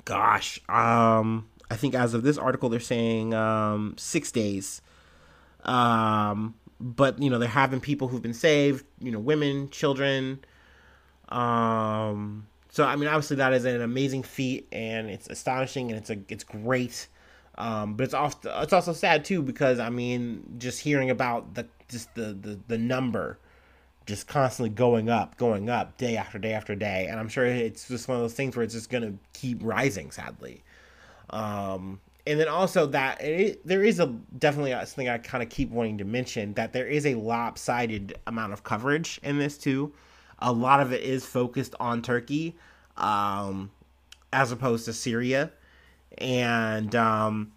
Gosh, 0.03 0.59
um, 0.67 1.47
I 1.69 1.75
think 1.75 1.95
as 1.95 2.13
of 2.13 2.23
this 2.23 2.37
article, 2.37 2.69
they're 2.69 2.79
saying 2.79 3.33
um, 3.33 3.95
six 3.97 4.31
days. 4.31 4.81
Um, 5.63 6.55
but 6.81 7.21
you 7.21 7.29
know, 7.29 7.39
there 7.39 7.47
have 7.47 7.71
been 7.71 7.79
people 7.79 8.09
who've 8.09 8.21
been 8.21 8.33
saved. 8.33 8.85
You 8.99 9.11
know, 9.11 9.19
women, 9.19 9.69
children. 9.69 10.43
Um, 11.29 12.47
so 12.71 12.85
I 12.85 12.95
mean, 12.95 13.07
obviously 13.07 13.37
that 13.37 13.53
is 13.53 13.65
an 13.65 13.81
amazing 13.81 14.23
feat, 14.23 14.67
and 14.71 15.09
it's 15.09 15.27
astonishing, 15.27 15.91
and 15.91 15.99
it's 15.99 16.09
a 16.09 16.17
it's 16.27 16.43
great. 16.43 17.07
Um, 17.55 17.95
but 17.95 18.05
it's 18.05 18.13
off. 18.13 18.37
It's 18.45 18.73
also 18.73 18.93
sad 18.93 19.25
too 19.25 19.41
because 19.41 19.79
I 19.79 19.89
mean, 19.89 20.55
just 20.57 20.79
hearing 20.79 21.09
about 21.09 21.53
the 21.53 21.67
just 21.89 22.13
the 22.15 22.33
the, 22.33 22.59
the 22.67 22.77
number 22.77 23.37
just 24.05 24.27
constantly 24.27 24.69
going 24.69 25.09
up, 25.09 25.37
going 25.37 25.69
up 25.69 25.97
day 25.97 26.17
after 26.17 26.39
day 26.39 26.53
after 26.53 26.75
day. 26.75 27.07
And 27.09 27.19
I'm 27.19 27.29
sure 27.29 27.45
it's 27.45 27.87
just 27.87 28.07
one 28.07 28.17
of 28.17 28.23
those 28.23 28.33
things 28.33 28.55
where 28.55 28.63
it's 28.63 28.73
just 28.73 28.89
to 28.89 29.13
keep 29.33 29.59
rising, 29.61 30.11
sadly. 30.11 30.63
Um, 31.29 31.99
and 32.27 32.39
then 32.39 32.47
also 32.47 32.85
that 32.87 33.21
it, 33.21 33.65
there 33.65 33.83
is 33.83 33.99
a 33.99 34.07
definitely 34.37 34.71
something 34.71 35.09
I 35.09 35.17
kind 35.17 35.43
of 35.43 35.49
keep 35.49 35.69
wanting 35.71 35.97
to 35.99 36.05
mention 36.05 36.53
that 36.53 36.73
there 36.73 36.87
is 36.87 37.05
a 37.05 37.15
lopsided 37.15 38.17
amount 38.27 38.53
of 38.53 38.63
coverage 38.63 39.19
in 39.23 39.39
this 39.39 39.57
too. 39.57 39.93
A 40.41 40.51
lot 40.51 40.79
of 40.79 40.91
it 40.91 41.01
is 41.01 41.25
focused 41.25 41.75
on 41.79 42.01
Turkey, 42.01 42.55
um, 42.98 43.71
as 44.33 44.51
opposed 44.51 44.86
to 44.86 44.93
Syria, 44.93 45.51
and 46.17 46.95
um, 46.95 47.51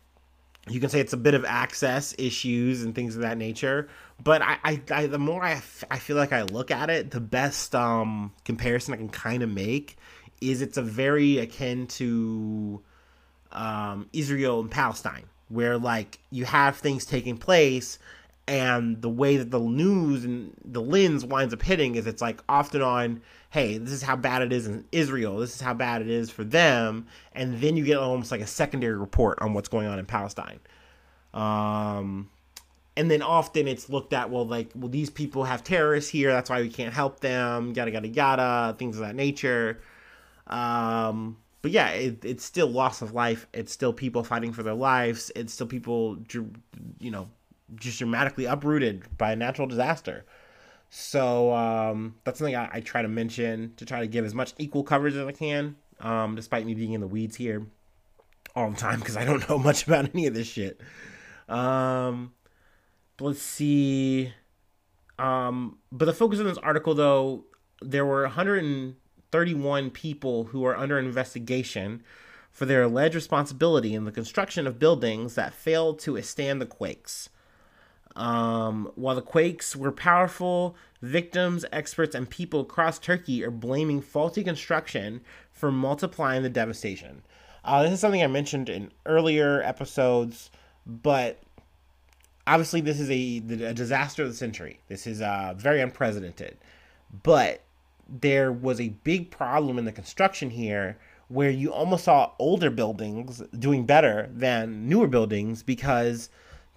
you 0.69 0.81
can 0.81 0.89
say 0.89 1.01
it's 1.01 1.13
a 1.13 1.19
bit 1.19 1.35
of 1.35 1.45
access 1.45 2.15
issues 2.19 2.83
and 2.83 2.95
things 2.95 3.17
of 3.17 3.23
that 3.23 3.37
nature. 3.37 3.89
But 4.23 4.43
I, 4.43 4.59
I, 4.65 4.83
I 4.91 5.07
the 5.07 5.19
more 5.19 5.43
I, 5.43 5.53
f- 5.53 5.85
I 5.91 5.99
feel 5.99 6.17
like 6.17 6.33
I 6.33 6.43
look 6.43 6.71
at 6.71 6.91
it, 6.91 7.11
the 7.11 7.21
best 7.21 7.75
um, 7.75 8.33
comparison 8.45 8.95
I 8.95 8.97
can 8.97 9.09
kind 9.09 9.43
of 9.43 9.51
make 9.51 9.97
is 10.41 10.63
it's 10.63 10.77
a 10.77 10.83
very 10.83 11.39
akin 11.39 11.87
to 11.87 12.83
um, 13.53 14.09
Israel 14.13 14.61
and 14.61 14.71
Palestine, 14.71 15.25
where 15.49 15.79
like 15.79 16.19
you 16.31 16.45
have 16.45 16.77
things 16.77 17.05
taking 17.05 17.37
place, 17.37 17.99
and 18.47 19.01
the 19.01 19.09
way 19.09 19.37
that 19.39 19.51
the 19.51 19.59
news 19.59 20.25
and 20.25 20.53
the 20.65 20.83
lens 20.83 21.25
winds 21.25 21.55
up 21.55 21.63
hitting 21.63 21.95
is 21.95 22.07
it's 22.07 22.21
like 22.21 22.43
often 22.49 22.83
on, 22.83 23.23
hey, 23.51 23.79
this 23.79 23.93
is 23.93 24.03
how 24.03 24.17
bad 24.17 24.43
it 24.43 24.53
is 24.53 24.67
in 24.67 24.85
Israel, 24.93 25.39
this 25.39 25.55
is 25.55 25.61
how 25.61 25.73
bad 25.73 26.03
it 26.03 26.09
is 26.11 26.31
for 26.31 26.45
them, 26.45 27.07
and 27.33 27.61
then 27.61 27.77
you 27.77 27.85
get 27.85 27.97
almost 27.97 28.31
like 28.31 28.43
a 28.43 28.47
secondary 28.47 28.97
report 28.97 29.39
on 29.41 29.55
what's 29.55 29.69
going 29.69 29.87
on 29.87 29.99
in 29.99 30.05
Palestine. 30.05 30.61
Um, 31.33 32.29
and 32.97 33.11
then 33.11 33.23
often 33.23 33.67
it's 33.67 33.89
looked 33.89 34.13
at 34.13 34.31
well 34.31 34.47
like 34.47 34.71
well 34.75 34.89
these 34.89 35.11
people 35.11 35.45
have 35.45 35.65
terrorists 35.65 36.11
here. 36.11 36.31
That's 36.33 36.51
why 36.51 36.61
we 36.61 36.69
can't 36.69 36.95
help 36.95 37.21
them 37.21 37.73
yada 37.75 37.91
yada 37.91 38.09
yada 38.09 38.77
things 38.79 38.97
of 38.97 39.03
that 39.03 39.15
nature. 39.15 39.81
Um 40.47 41.37
but 41.63 41.71
yeah 41.71 41.89
it, 41.89 42.25
it's 42.25 42.45
still 42.45 42.69
loss 42.69 43.03
of 43.03 43.13
life. 43.13 43.47
It's 43.53 43.73
still 43.73 43.93
people 43.93 44.23
fighting 44.23 44.53
for 44.53 44.63
their 44.63 44.75
lives. 44.75 45.33
It's 45.35 45.53
still 45.53 45.67
people 45.67 46.19
you 47.01 47.11
know 47.11 47.29
just 47.77 47.99
dramatically 47.99 48.45
uprooted 48.45 49.05
by 49.17 49.33
a 49.33 49.37
natural 49.37 49.67
disaster 49.67 50.25
so 50.91 51.53
um 51.55 52.15
that's 52.25 52.39
something 52.39 52.57
I, 52.57 52.69
I 52.75 52.81
try 52.81 53.03
to 53.03 53.09
mention 53.09 53.73
to 53.77 53.85
try 53.85 54.01
to 54.01 54.07
give 54.07 54.25
as 54.25 54.35
much 54.35 54.55
equal 54.59 54.85
coverage 54.85 55.15
as 55.15 55.27
i 55.27 55.33
can 55.33 55.77
um 56.01 56.35
despite 56.35 56.67
me 56.67 56.75
being 56.75 56.93
in 56.93 57.01
the 57.01 57.07
weeds 57.07 57.37
here 57.37 57.67
all 58.55 58.71
the 58.71 58.77
time 58.77 59.01
because 59.01 59.17
i 59.17 59.25
don't 59.25 59.49
know 59.49 59.59
much 59.59 59.87
about 59.87 60.11
any 60.15 60.27
of 60.27 60.35
this 60.35 60.47
shit 60.47 60.81
um 61.49 62.33
let's 63.21 63.43
see. 63.43 64.33
Um, 65.19 65.79
but 65.93 66.07
the 66.07 66.13
focus 66.13 66.41
of 66.41 66.47
this 66.47 66.59
article, 66.59 66.95
though, 66.95 67.45
there 67.81 68.05
were 68.05 68.23
131 68.23 69.91
people 69.91 70.45
who 70.45 70.65
are 70.65 70.77
under 70.77 70.99
investigation 70.99 72.03
for 72.51 72.67
their 72.67 72.83
alleged 72.83 73.15
responsibility 73.15 73.95
in 73.95 74.05
the 74.05 74.13
construction 74.13 74.67
of 74.67 74.79
buildings 74.79 75.35
that 75.35 75.55
failed 75.55 75.99
to 76.01 76.13
withstand 76.15 76.61
the 76.61 76.67
quakes. 76.67 77.29
Um, 78.17 78.93
while 78.95 79.17
the 79.17 79.23
quakes 79.23 79.75
were 79.75 79.91
powerful, 79.91 80.77
victims, 81.03 81.65
experts, 81.73 82.15
and 82.15 82.31
people 82.31 82.61
across 82.61 82.99
Turkey 82.99 83.45
are 83.45 83.51
blaming 83.51 84.01
faulty 84.01 84.45
construction 84.45 85.21
for 85.53 85.73
multiplying 85.73 86.43
the 86.43 86.49
devastation. 86.49 87.23
Uh, 87.65 87.83
this 87.83 87.93
is 87.93 88.01
something 88.01 88.23
I 88.23 88.29
mentioned 88.29 88.69
in 88.69 88.93
earlier 89.07 89.63
episodes, 89.63 90.51
but 90.87 91.41
obviously 92.47 92.81
this 92.81 93.01
is 93.01 93.11
a, 93.11 93.67
a 93.67 93.75
disaster 93.75 94.23
of 94.23 94.29
the 94.29 94.35
century. 94.35 94.81
This 94.89 95.07
is 95.07 95.21
uh, 95.21 95.55
very 95.57 95.81
unprecedented, 95.81 96.59
but 97.23 97.63
there 98.09 98.53
was 98.53 98.81
a 98.81 98.91
big 98.91 99.31
problem 99.31 99.79
in 99.79 99.87
the 99.87 99.93
construction 99.93 100.51
here 100.51 100.99
where 101.29 101.51
you 101.51 101.73
almost 101.73 102.05
saw 102.05 102.33
older 102.39 102.71
buildings 102.71 103.43
doing 103.59 103.87
better 103.87 104.29
than 104.33 104.89
newer 104.89 105.07
buildings 105.07 105.63
because 105.63 106.29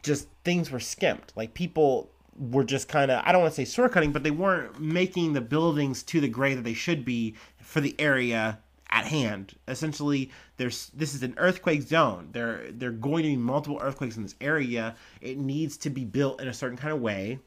just 0.03 0.27
things 0.43 0.71
were 0.71 0.79
skimped. 0.79 1.33
Like 1.35 1.53
people 1.53 2.09
were 2.37 2.63
just 2.63 2.87
kind 2.87 3.11
of 3.11 3.21
I 3.25 3.31
don't 3.31 3.41
want 3.41 3.53
to 3.53 3.65
say 3.65 3.81
shortcutting, 3.81 4.13
but 4.13 4.23
they 4.23 4.31
weren't 4.31 4.79
making 4.79 5.33
the 5.33 5.41
buildings 5.41 6.03
to 6.03 6.21
the 6.21 6.27
grade 6.27 6.57
that 6.57 6.63
they 6.63 6.73
should 6.73 7.03
be 7.03 7.35
for 7.61 7.81
the 7.81 7.95
area 7.99 8.59
at 8.89 9.05
hand. 9.05 9.55
Essentially, 9.67 10.31
there's 10.57 10.89
this 10.93 11.13
is 11.13 11.23
an 11.23 11.33
earthquake 11.37 11.81
zone. 11.81 12.29
There 12.31 12.71
there 12.71 12.89
are 12.89 12.93
going 12.93 13.23
to 13.23 13.29
be 13.29 13.35
multiple 13.35 13.79
earthquakes 13.81 14.17
in 14.17 14.23
this 14.23 14.35
area. 14.41 14.95
It 15.21 15.37
needs 15.37 15.77
to 15.77 15.89
be 15.89 16.05
built 16.05 16.41
in 16.41 16.47
a 16.47 16.53
certain 16.53 16.77
kind 16.77 16.93
of 16.93 17.01
way 17.01 17.39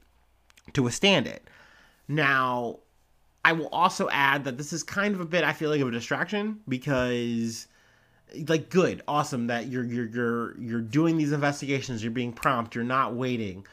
to 0.73 0.83
withstand 0.83 1.26
it. 1.26 1.49
Now, 2.09 2.80
I 3.45 3.52
will 3.52 3.69
also 3.69 4.09
add 4.11 4.45
that 4.45 4.59
this 4.59 4.73
is 4.73 4.83
kind 4.83 5.14
of 5.14 5.21
a 5.21 5.25
bit 5.25 5.45
I 5.45 5.52
feel 5.52 5.71
like 5.71 5.80
of 5.80 5.88
a 5.88 5.92
distraction 5.92 6.61
because 6.69 7.69
like 8.49 8.70
good, 8.70 9.02
awesome 9.08 9.49
that 9.49 9.68
you're 9.68 9.84
you're 9.84 10.06
you're 10.06 10.60
you're 10.60 10.80
doing 10.80 11.16
these 11.16 11.32
investigations, 11.32 12.02
you're 12.02 12.12
being 12.12 12.32
prompt, 12.32 12.75
you're 12.75 12.84
not 12.84 13.14
waiting. 13.14 13.66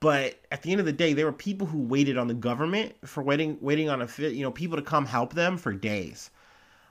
But 0.00 0.40
at 0.50 0.62
the 0.62 0.72
end 0.72 0.80
of 0.80 0.86
the 0.86 0.92
day, 0.92 1.12
there 1.12 1.26
were 1.26 1.32
people 1.32 1.66
who 1.66 1.80
waited 1.80 2.18
on 2.18 2.28
the 2.28 2.34
government 2.34 2.94
for 3.04 3.22
waiting 3.22 3.58
waiting 3.60 3.88
on 3.88 4.02
a 4.02 4.08
fit, 4.08 4.34
you 4.34 4.42
know 4.42 4.50
people 4.50 4.76
to 4.76 4.82
come 4.82 5.06
help 5.06 5.34
them 5.34 5.58
for 5.58 5.72
days 5.72 6.30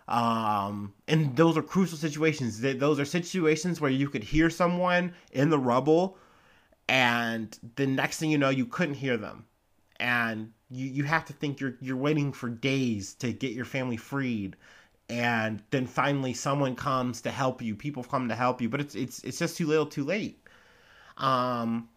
um, 0.07 0.93
and 1.07 1.35
those 1.35 1.57
are 1.57 1.63
crucial 1.63 1.97
situations. 1.97 2.61
Those 2.61 2.99
are 2.99 3.05
situations 3.05 3.81
where 3.81 3.91
you 3.91 4.09
could 4.09 4.23
hear 4.23 4.49
someone 4.49 5.13
in 5.31 5.49
the 5.49 5.57
rubble, 5.57 6.17
and 6.87 7.57
the 7.75 7.87
next 7.87 8.19
thing 8.19 8.29
you 8.29 8.37
know, 8.37 8.49
you 8.49 8.65
couldn't 8.67 8.95
hear 8.95 9.17
them, 9.17 9.45
and 9.99 10.51
you 10.69 10.85
you 10.87 11.03
have 11.05 11.25
to 11.25 11.33
think 11.33 11.59
you're 11.59 11.75
you're 11.81 11.97
waiting 11.97 12.31
for 12.33 12.49
days 12.49 13.15
to 13.15 13.33
get 13.33 13.53
your 13.53 13.65
family 13.65 13.97
freed, 13.97 14.55
and 15.09 15.61
then 15.71 15.85
finally 15.85 16.33
someone 16.33 16.75
comes 16.75 17.21
to 17.21 17.31
help 17.31 17.61
you. 17.61 17.75
People 17.75 18.03
come 18.03 18.27
to 18.29 18.35
help 18.35 18.61
you, 18.61 18.69
but 18.69 18.81
it's 18.81 18.95
it's 18.95 19.23
it's 19.23 19.39
just 19.39 19.57
too 19.57 19.67
little, 19.67 19.85
too 19.85 20.03
late. 20.03 20.39
Um, 21.17 21.89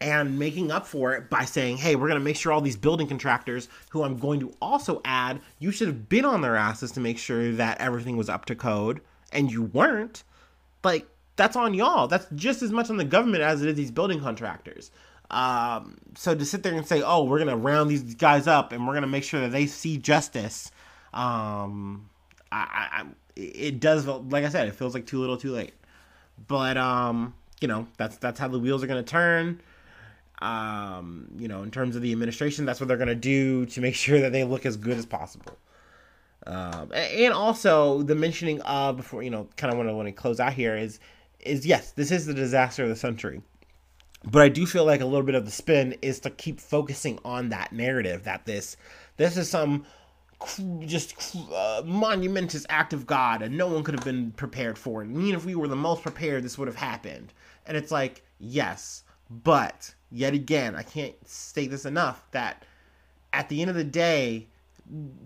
and 0.00 0.38
making 0.38 0.70
up 0.70 0.86
for 0.86 1.14
it 1.14 1.30
by 1.30 1.44
saying, 1.44 1.76
hey, 1.76 1.96
we're 1.96 2.08
going 2.08 2.18
to 2.18 2.24
make 2.24 2.36
sure 2.36 2.52
all 2.52 2.60
these 2.60 2.76
building 2.76 3.06
contractors, 3.06 3.68
who 3.90 4.02
I'm 4.02 4.18
going 4.18 4.40
to 4.40 4.52
also 4.60 5.00
add, 5.04 5.40
you 5.58 5.70
should 5.70 5.88
have 5.88 6.08
been 6.08 6.24
on 6.24 6.40
their 6.40 6.56
asses 6.56 6.92
to 6.92 7.00
make 7.00 7.16
sure 7.16 7.52
that 7.52 7.80
everything 7.80 8.16
was 8.16 8.28
up 8.28 8.44
to 8.46 8.54
code, 8.54 9.00
and 9.32 9.50
you 9.50 9.62
weren't. 9.62 10.24
Like, 10.82 11.06
that's 11.36 11.56
on 11.56 11.74
y'all. 11.74 12.08
That's 12.08 12.26
just 12.34 12.62
as 12.62 12.70
much 12.70 12.90
on 12.90 12.96
the 12.96 13.04
government 13.04 13.42
as 13.42 13.62
it 13.62 13.68
is 13.68 13.76
these 13.76 13.90
building 13.90 14.20
contractors. 14.20 14.90
Um, 15.30 15.96
so 16.16 16.34
to 16.34 16.44
sit 16.44 16.62
there 16.62 16.74
and 16.74 16.86
say, 16.86 17.02
oh, 17.02 17.24
we're 17.24 17.38
going 17.38 17.48
to 17.48 17.56
round 17.56 17.90
these 17.90 18.14
guys 18.14 18.46
up 18.46 18.72
and 18.72 18.86
we're 18.86 18.92
going 18.92 19.02
to 19.02 19.08
make 19.08 19.24
sure 19.24 19.40
that 19.40 19.52
they 19.52 19.66
see 19.66 19.96
justice, 19.96 20.70
um, 21.12 22.08
I, 22.56 23.02
I, 23.02 23.04
it 23.36 23.80
does, 23.80 24.06
like 24.06 24.44
I 24.44 24.48
said, 24.48 24.68
it 24.68 24.74
feels 24.74 24.94
like 24.94 25.06
too 25.06 25.20
little 25.20 25.36
too 25.36 25.52
late. 25.52 25.74
But, 26.46 26.76
um, 26.76 27.34
you 27.60 27.68
know, 27.68 27.86
that's, 27.96 28.16
that's 28.18 28.38
how 28.38 28.48
the 28.48 28.58
wheels 28.58 28.82
are 28.82 28.86
going 28.86 29.04
to 29.04 29.10
turn 29.10 29.60
um, 30.44 31.28
you 31.38 31.48
know, 31.48 31.62
in 31.62 31.70
terms 31.70 31.96
of 31.96 32.02
the 32.02 32.12
administration, 32.12 32.64
that's 32.64 32.80
what 32.80 32.88
they're 32.88 32.96
going 32.96 33.08
to 33.08 33.14
do 33.14 33.66
to 33.66 33.80
make 33.80 33.94
sure 33.94 34.20
that 34.20 34.32
they 34.32 34.44
look 34.44 34.66
as 34.66 34.76
good 34.76 34.98
as 34.98 35.06
possible. 35.06 35.56
Um, 36.46 36.92
and 36.92 37.32
also 37.32 38.02
the 38.02 38.14
mentioning 38.14 38.60
of 38.62 38.98
before, 38.98 39.22
you 39.22 39.30
know, 39.30 39.48
kind 39.56 39.72
of 39.72 39.78
want 39.78 39.88
to 39.88 39.94
want 39.94 40.08
to 40.08 40.12
close 40.12 40.40
out 40.40 40.52
here 40.52 40.76
is, 40.76 41.00
is 41.40 41.64
yes, 41.64 41.92
this 41.92 42.10
is 42.10 42.26
the 42.26 42.34
disaster 42.34 42.82
of 42.82 42.90
the 42.90 42.96
century, 42.96 43.40
but 44.24 44.42
I 44.42 44.50
do 44.50 44.66
feel 44.66 44.84
like 44.84 45.00
a 45.00 45.06
little 45.06 45.24
bit 45.24 45.34
of 45.34 45.46
the 45.46 45.50
spin 45.50 45.96
is 46.02 46.20
to 46.20 46.30
keep 46.30 46.60
focusing 46.60 47.18
on 47.24 47.48
that 47.48 47.72
narrative 47.72 48.24
that 48.24 48.44
this, 48.44 48.76
this 49.16 49.38
is 49.38 49.48
some 49.48 49.86
just 50.80 51.36
uh, 51.52 51.82
monumentous 51.84 52.66
act 52.68 52.92
of 52.92 53.06
God 53.06 53.42
and 53.42 53.56
no 53.56 53.66
one 53.66 53.82
could 53.82 53.94
have 53.94 54.04
been 54.04 54.30
prepared 54.32 54.78
for 54.78 55.02
it. 55.02 55.06
I 55.06 55.08
mean, 55.08 55.34
if 55.34 55.44
we 55.44 55.54
were 55.54 55.68
the 55.68 55.76
most 55.76 56.02
prepared, 56.02 56.42
this 56.44 56.58
would 56.58 56.68
have 56.68 56.76
happened. 56.76 57.32
And 57.66 57.76
it's 57.76 57.90
like, 57.90 58.22
yes, 58.38 59.04
but 59.30 59.94
yet 60.10 60.34
again, 60.34 60.76
I 60.76 60.82
can't 60.82 61.14
state 61.28 61.70
this 61.70 61.84
enough 61.84 62.26
that 62.32 62.64
at 63.32 63.48
the 63.48 63.60
end 63.60 63.70
of 63.70 63.76
the 63.76 63.84
day, 63.84 64.46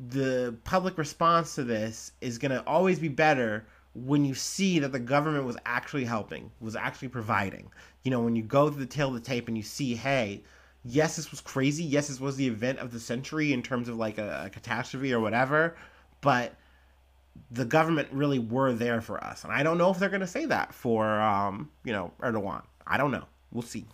the 0.08 0.54
public 0.64 0.96
response 0.98 1.54
to 1.56 1.64
this 1.64 2.12
is 2.20 2.38
going 2.38 2.52
to 2.52 2.62
always 2.66 2.98
be 2.98 3.08
better 3.08 3.66
when 3.94 4.24
you 4.24 4.34
see 4.34 4.78
that 4.78 4.92
the 4.92 4.98
government 4.98 5.44
was 5.44 5.56
actually 5.66 6.04
helping, 6.04 6.50
was 6.60 6.76
actually 6.76 7.08
providing. 7.08 7.68
You 8.04 8.10
know, 8.10 8.20
when 8.20 8.36
you 8.36 8.42
go 8.42 8.70
to 8.70 8.76
the 8.76 8.86
tail 8.86 9.08
of 9.08 9.14
the 9.14 9.20
tape 9.20 9.48
and 9.48 9.56
you 9.56 9.62
see, 9.62 9.94
hey, 9.94 10.42
yes, 10.88 11.16
this 11.16 11.30
was 11.30 11.40
crazy. 11.40 11.84
Yes, 11.84 12.08
this 12.08 12.20
was 12.20 12.36
the 12.36 12.46
event 12.46 12.78
of 12.78 12.92
the 12.92 13.00
century 13.00 13.52
in 13.52 13.62
terms 13.62 13.88
of 13.88 13.96
like 13.96 14.18
a, 14.18 14.44
a 14.46 14.50
catastrophe 14.50 15.12
or 15.12 15.20
whatever, 15.20 15.76
but 16.20 16.54
the 17.50 17.64
government 17.64 18.08
really 18.10 18.38
were 18.38 18.72
there 18.72 19.00
for 19.00 19.22
us. 19.22 19.44
And 19.44 19.52
I 19.52 19.62
don't 19.62 19.78
know 19.78 19.90
if 19.90 19.98
they're 19.98 20.08
going 20.08 20.20
to 20.20 20.26
say 20.26 20.46
that 20.46 20.74
for, 20.74 21.20
um, 21.20 21.70
you 21.84 21.92
know, 21.92 22.12
Erdogan. 22.20 22.62
I 22.86 22.96
don't 22.96 23.10
know. 23.10 23.24
We'll 23.52 23.62
see. 23.62 23.86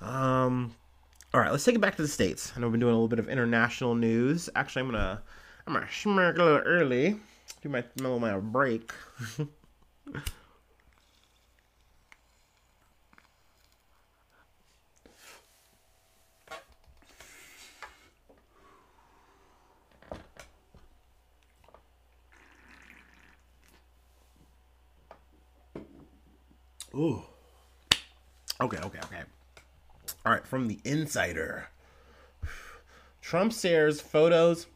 Um, 0.00 0.74
all 1.34 1.40
right, 1.40 1.50
let's 1.50 1.64
take 1.64 1.74
it 1.74 1.80
back 1.80 1.96
to 1.96 2.02
the 2.02 2.08
states. 2.08 2.52
I 2.54 2.60
know 2.60 2.66
we've 2.66 2.72
been 2.72 2.80
doing 2.80 2.92
a 2.92 2.96
little 2.96 3.08
bit 3.08 3.18
of 3.18 3.28
international 3.28 3.94
news. 3.94 4.50
Actually, 4.54 4.82
I'm 4.82 4.90
gonna 4.90 5.22
I'm 5.66 5.72
gonna 5.72 5.86
smirk 5.90 6.38
a 6.38 6.44
little 6.44 6.60
early. 6.60 7.18
Do 7.62 7.68
my 7.68 7.84
little 7.96 8.18
my 8.18 8.36
break. 8.38 8.92
Ooh. 26.94 27.22
Okay, 28.60 28.78
okay, 28.78 28.98
okay. 28.98 29.22
All 30.24 30.32
right, 30.32 30.46
from 30.46 30.68
the 30.68 30.78
insider. 30.84 31.68
Trump 33.20 33.52
shares 33.52 34.00
photos 34.00 34.66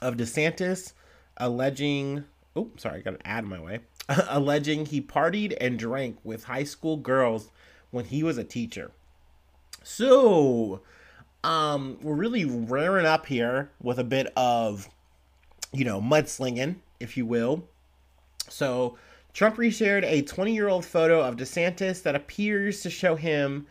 of 0.00 0.16
DeSantis 0.16 0.92
alleging. 1.36 2.24
Oh, 2.56 2.70
sorry, 2.76 2.98
I 2.98 3.02
got 3.02 3.14
an 3.14 3.22
ad 3.24 3.44
in 3.44 3.50
my 3.50 3.60
way. 3.60 3.80
alleging 4.28 4.86
he 4.86 5.00
partied 5.00 5.56
and 5.60 5.78
drank 5.78 6.18
with 6.24 6.44
high 6.44 6.64
school 6.64 6.96
girls 6.96 7.50
when 7.90 8.06
he 8.06 8.22
was 8.22 8.38
a 8.38 8.44
teacher. 8.44 8.90
So, 9.82 10.80
um, 11.44 11.98
we're 12.02 12.14
really 12.14 12.44
rearing 12.44 13.06
up 13.06 13.26
here 13.26 13.70
with 13.80 13.98
a 13.98 14.04
bit 14.04 14.32
of, 14.36 14.88
you 15.72 15.84
know, 15.84 16.00
mudslinging, 16.00 16.76
if 17.00 17.16
you 17.16 17.26
will. 17.26 17.64
So, 18.48 18.96
Trump 19.32 19.56
reshared 19.56 20.04
a 20.04 20.22
20 20.22 20.54
year 20.54 20.68
old 20.68 20.84
photo 20.84 21.20
of 21.20 21.36
DeSantis 21.36 22.02
that 22.02 22.14
appears 22.14 22.82
to 22.82 22.90
show 22.90 23.16
him 23.16 23.66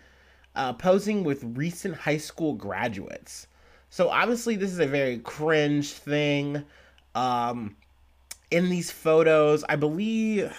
uh, 0.56 0.74
posing 0.74 1.24
with 1.24 1.44
recent 1.56 1.96
high 1.96 2.18
school 2.18 2.53
graduates. 2.53 3.48
So 3.89 4.10
obviously, 4.10 4.56
this 4.56 4.72
is 4.72 4.80
a 4.80 4.88
very 4.88 5.20
cringe 5.20 5.91
thing. 5.91 6.63
Um, 7.13 7.75
in 8.50 8.70
these 8.70 8.89
photos, 8.89 9.63
I 9.68 9.75
believe 9.75 10.53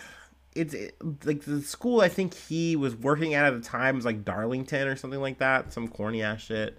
it's 0.54 0.74
it, 0.74 0.96
like 1.24 1.42
the 1.42 1.62
school 1.62 2.00
I 2.00 2.08
think 2.08 2.34
he 2.34 2.76
was 2.76 2.94
working 2.94 3.34
at 3.34 3.46
at 3.46 3.54
the 3.54 3.66
time 3.66 3.96
was 3.96 4.04
like 4.04 4.24
Darlington 4.24 4.86
or 4.86 4.96
something 4.96 5.20
like 5.20 5.38
that, 5.38 5.72
some 5.72 5.88
corny 5.88 6.22
ass 6.22 6.42
shit. 6.42 6.76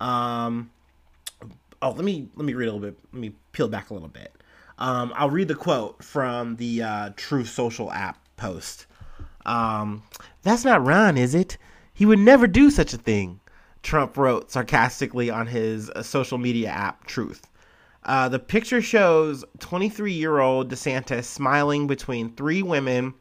Um, 0.00 0.70
oh, 1.82 1.90
let 1.90 2.04
me 2.04 2.28
let 2.36 2.44
me 2.44 2.54
read 2.54 2.68
a 2.68 2.72
little 2.72 2.88
bit. 2.88 2.98
Let 3.12 3.20
me 3.20 3.32
peel 3.52 3.68
back 3.68 3.90
a 3.90 3.94
little 3.94 4.08
bit. 4.08 4.32
Um, 4.80 5.12
I'll 5.14 5.30
read 5.30 5.48
the 5.48 5.54
quote 5.54 6.02
from 6.02 6.56
the 6.56 6.82
uh, 6.82 7.10
Truth 7.14 7.50
Social 7.50 7.92
app 7.92 8.18
post. 8.36 8.86
Um, 9.44 10.02
That's 10.42 10.64
not 10.64 10.84
Ron, 10.84 11.18
is 11.18 11.34
it? 11.34 11.58
He 11.92 12.06
would 12.06 12.18
never 12.18 12.46
do 12.46 12.70
such 12.70 12.94
a 12.94 12.98
thing, 12.98 13.40
Trump 13.82 14.16
wrote 14.16 14.50
sarcastically 14.50 15.28
on 15.28 15.46
his 15.46 15.90
uh, 15.90 16.02
social 16.02 16.38
media 16.38 16.70
app, 16.70 17.04
Truth. 17.04 17.46
Uh, 18.04 18.28
the 18.30 18.38
picture 18.38 18.80
shows 18.80 19.44
23 19.58 20.12
year 20.12 20.38
old 20.38 20.70
DeSantis 20.70 21.24
smiling 21.24 21.86
between 21.86 22.34
three 22.34 22.62
women 22.62 23.12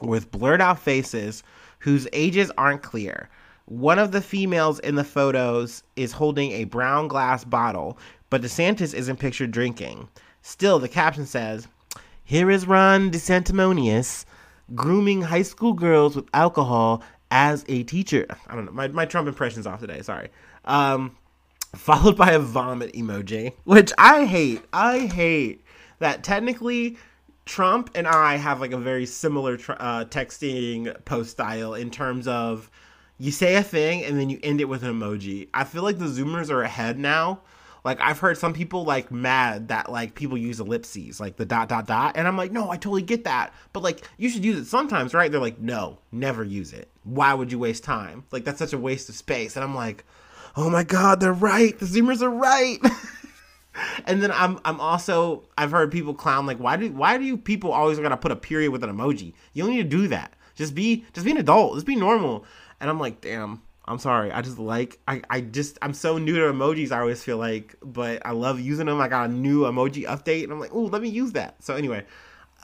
with 0.00 0.30
blurred 0.30 0.60
out 0.60 0.78
faces 0.78 1.42
whose 1.80 2.06
ages 2.12 2.52
aren't 2.56 2.82
clear. 2.82 3.28
One 3.64 3.98
of 3.98 4.12
the 4.12 4.22
females 4.22 4.78
in 4.80 4.94
the 4.94 5.04
photos 5.04 5.82
is 5.96 6.12
holding 6.12 6.52
a 6.52 6.64
brown 6.64 7.08
glass 7.08 7.44
bottle, 7.44 7.98
but 8.30 8.42
DeSantis 8.42 8.94
isn't 8.94 9.18
pictured 9.18 9.50
drinking. 9.50 10.08
Still, 10.42 10.80
the 10.80 10.88
caption 10.88 11.24
says, 11.24 11.68
Here 12.24 12.50
is 12.50 12.66
Ron 12.66 13.10
DeSantimonious 13.10 14.24
grooming 14.74 15.22
high 15.22 15.42
school 15.42 15.72
girls 15.72 16.16
with 16.16 16.26
alcohol 16.34 17.02
as 17.30 17.64
a 17.68 17.84
teacher. 17.84 18.26
I 18.48 18.54
don't 18.54 18.66
know. 18.66 18.72
My, 18.72 18.88
my 18.88 19.06
Trump 19.06 19.28
impression's 19.28 19.66
off 19.66 19.80
today. 19.80 20.02
Sorry. 20.02 20.28
Um, 20.64 21.16
followed 21.76 22.16
by 22.16 22.32
a 22.32 22.38
vomit 22.40 22.92
emoji, 22.92 23.52
which 23.64 23.92
I 23.98 24.24
hate. 24.24 24.62
I 24.72 25.00
hate 25.00 25.64
that 26.00 26.24
technically 26.24 26.98
Trump 27.44 27.90
and 27.94 28.06
I 28.06 28.36
have 28.36 28.60
like 28.60 28.72
a 28.72 28.78
very 28.78 29.06
similar 29.06 29.54
uh, 29.54 30.04
texting 30.06 31.04
post 31.04 31.30
style 31.30 31.74
in 31.74 31.90
terms 31.90 32.26
of 32.26 32.70
you 33.18 33.30
say 33.30 33.54
a 33.54 33.62
thing 33.62 34.04
and 34.04 34.18
then 34.18 34.28
you 34.28 34.40
end 34.42 34.60
it 34.60 34.64
with 34.64 34.82
an 34.82 34.92
emoji. 34.92 35.48
I 35.54 35.64
feel 35.64 35.82
like 35.82 35.98
the 35.98 36.06
Zoomers 36.06 36.50
are 36.50 36.62
ahead 36.62 36.98
now 36.98 37.42
like 37.84 38.00
I've 38.00 38.20
heard 38.20 38.38
some 38.38 38.52
people 38.52 38.84
like 38.84 39.10
mad 39.10 39.68
that 39.68 39.90
like 39.90 40.14
people 40.14 40.38
use 40.38 40.60
ellipses, 40.60 41.18
like 41.20 41.36
the 41.36 41.44
dot 41.44 41.68
dot 41.68 41.86
dot, 41.86 42.16
and 42.16 42.28
I'm 42.28 42.36
like, 42.36 42.52
no, 42.52 42.70
I 42.70 42.76
totally 42.76 43.02
get 43.02 43.24
that, 43.24 43.52
but 43.72 43.82
like 43.82 44.08
you 44.18 44.28
should 44.28 44.44
use 44.44 44.58
it 44.58 44.66
sometimes, 44.66 45.14
right? 45.14 45.30
They're 45.30 45.40
like, 45.40 45.58
no, 45.58 45.98
never 46.12 46.44
use 46.44 46.72
it. 46.72 46.90
Why 47.02 47.34
would 47.34 47.50
you 47.50 47.58
waste 47.58 47.82
time? 47.82 48.24
Like 48.30 48.44
that's 48.44 48.58
such 48.58 48.72
a 48.72 48.78
waste 48.78 49.08
of 49.08 49.16
space. 49.16 49.56
And 49.56 49.64
I'm 49.64 49.74
like, 49.74 50.04
oh 50.56 50.70
my 50.70 50.84
god, 50.84 51.20
they're 51.20 51.32
right. 51.32 51.76
The 51.76 51.86
Zoomers 51.86 52.22
are 52.22 52.30
right. 52.30 52.78
and 54.06 54.22
then 54.22 54.30
I'm 54.30 54.60
I'm 54.64 54.80
also 54.80 55.48
I've 55.58 55.72
heard 55.72 55.90
people 55.90 56.14
clown 56.14 56.46
like, 56.46 56.58
why 56.58 56.76
do 56.76 56.90
why 56.92 57.18
do 57.18 57.24
you 57.24 57.36
people 57.36 57.72
always 57.72 57.98
gotta 57.98 58.16
put 58.16 58.30
a 58.30 58.36
period 58.36 58.70
with 58.70 58.84
an 58.84 58.96
emoji? 58.96 59.34
You 59.54 59.64
don't 59.64 59.72
need 59.72 59.82
to 59.82 59.96
do 59.96 60.06
that. 60.08 60.34
Just 60.54 60.76
be 60.76 61.04
just 61.14 61.24
be 61.24 61.32
an 61.32 61.38
adult. 61.38 61.74
Just 61.74 61.86
be 61.86 61.96
normal. 61.96 62.44
And 62.80 62.88
I'm 62.88 63.00
like, 63.00 63.20
damn 63.20 63.62
I'm 63.92 63.98
sorry. 63.98 64.32
I 64.32 64.40
just 64.42 64.58
like 64.58 64.98
I, 65.06 65.22
I 65.28 65.40
just 65.42 65.78
I'm 65.82 65.92
so 65.92 66.18
new 66.18 66.34
to 66.36 66.52
emojis. 66.52 66.90
I 66.92 67.00
always 67.00 67.22
feel 67.22 67.36
like, 67.36 67.76
but 67.82 68.24
I 68.24 68.32
love 68.32 68.58
using 68.58 68.86
them. 68.86 69.00
I 69.00 69.08
got 69.08 69.28
a 69.28 69.32
new 69.32 69.60
emoji 69.60 70.06
update, 70.06 70.44
and 70.44 70.52
I'm 70.52 70.58
like, 70.58 70.74
oh, 70.74 70.84
let 70.84 71.02
me 71.02 71.08
use 71.08 71.32
that. 71.32 71.62
So 71.62 71.74
anyway, 71.74 72.04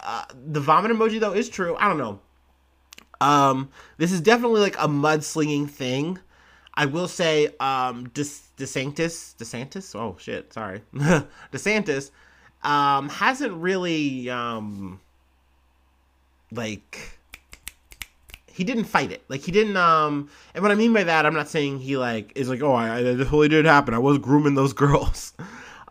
uh, 0.03 0.25
the 0.47 0.61
vomit 0.61 0.91
emoji 0.91 1.21
though 1.21 1.35
is 1.35 1.49
true. 1.49 1.77
I 1.77 1.89
don't 1.89 1.99
know. 1.99 2.21
Um, 3.21 3.71
this 3.99 4.11
is 4.11 4.21
definitely 4.21 4.61
like 4.61 4.77
a 4.77 4.89
mudslinging 4.89 5.69
thing. 5.69 6.19
I 6.75 6.87
will 6.87 7.09
say, 7.09 7.49
um, 7.59 8.09
De- 8.11 8.23
DeSantis, 8.23 9.37
DeSantis. 9.37 9.95
Oh 9.95 10.17
shit, 10.19 10.53
sorry, 10.53 10.83
DeSantis, 10.95 12.11
um, 12.63 13.09
hasn't 13.09 13.53
really 13.55 14.31
um, 14.31 15.01
like 16.53 17.18
he 18.59 18.65
didn't 18.65 18.87
fight 18.87 19.13
it. 19.13 19.23
Like 19.29 19.43
he 19.43 19.53
didn't. 19.53 19.77
Um, 19.77 20.29
and 20.53 20.63
what 20.63 20.73
I 20.73 20.75
mean 20.75 20.93
by 20.93 21.05
that, 21.05 21.25
I'm 21.25 21.33
not 21.33 21.49
saying 21.49 21.79
he 21.79 21.97
like 21.97 22.33
is 22.35 22.49
like, 22.49 22.61
oh, 22.61 22.73
I, 22.73 22.97
I 22.97 23.03
this 23.03 23.29
totally 23.29 23.47
did 23.47 23.67
happen. 23.67 23.95
I 23.95 24.01
was 24.01 24.19
grooming 24.19 24.57
those 24.57 24.73
girls. 24.85 25.33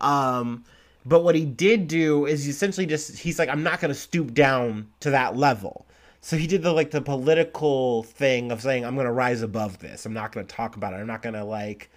um, 0.02 0.66
but 1.06 1.24
what 1.24 1.34
he 1.34 1.46
did 1.46 1.88
do 1.88 2.26
is 2.26 2.44
he 2.44 2.50
essentially 2.50 2.86
just 2.86 3.20
he's 3.20 3.40
like, 3.40 3.48
I'm 3.48 3.64
not 3.64 3.80
gonna 3.80 3.94
stoop 3.94 4.34
down 4.34 4.90
to 5.00 5.12
that 5.12 5.38
level. 5.38 5.86
So 6.20 6.36
he 6.36 6.46
did 6.46 6.62
the 6.62 6.74
like 6.74 6.92
the 6.92 7.00
political 7.00 8.04
thing 8.04 8.52
of 8.52 8.62
saying, 8.62 8.84
I'm 8.84 8.98
gonna 8.98 9.14
rise 9.14 9.42
above 9.42 9.80
this. 9.80 10.06
I'm 10.06 10.14
not 10.14 10.34
gonna 10.34 10.46
talk 10.46 10.76
about 10.76 10.92
it. 10.92 10.98
I'm 10.98 11.08
not 11.08 11.22
gonna 11.22 11.46
like 11.46 11.90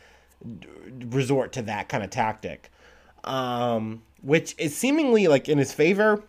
resort 1.07 1.51
to 1.55 1.63
that 1.63 1.89
kind 1.89 2.05
of 2.05 2.11
tactic. 2.11 2.71
Um, 3.25 4.03
which 4.23 4.55
is 4.57 4.77
seemingly 4.77 5.27
like 5.27 5.49
in 5.49 5.59
his 5.59 5.75
favor. 5.75 6.23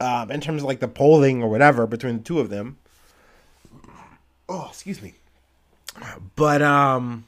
Um, 0.00 0.30
in 0.30 0.40
terms 0.40 0.62
of 0.62 0.66
like 0.66 0.80
the 0.80 0.88
polling 0.88 1.42
or 1.42 1.50
whatever 1.50 1.86
between 1.86 2.16
the 2.16 2.24
two 2.24 2.40
of 2.40 2.48
them 2.48 2.78
oh, 4.50 4.66
excuse 4.68 5.00
me. 5.00 5.14
But 6.36 6.60
um 6.60 7.24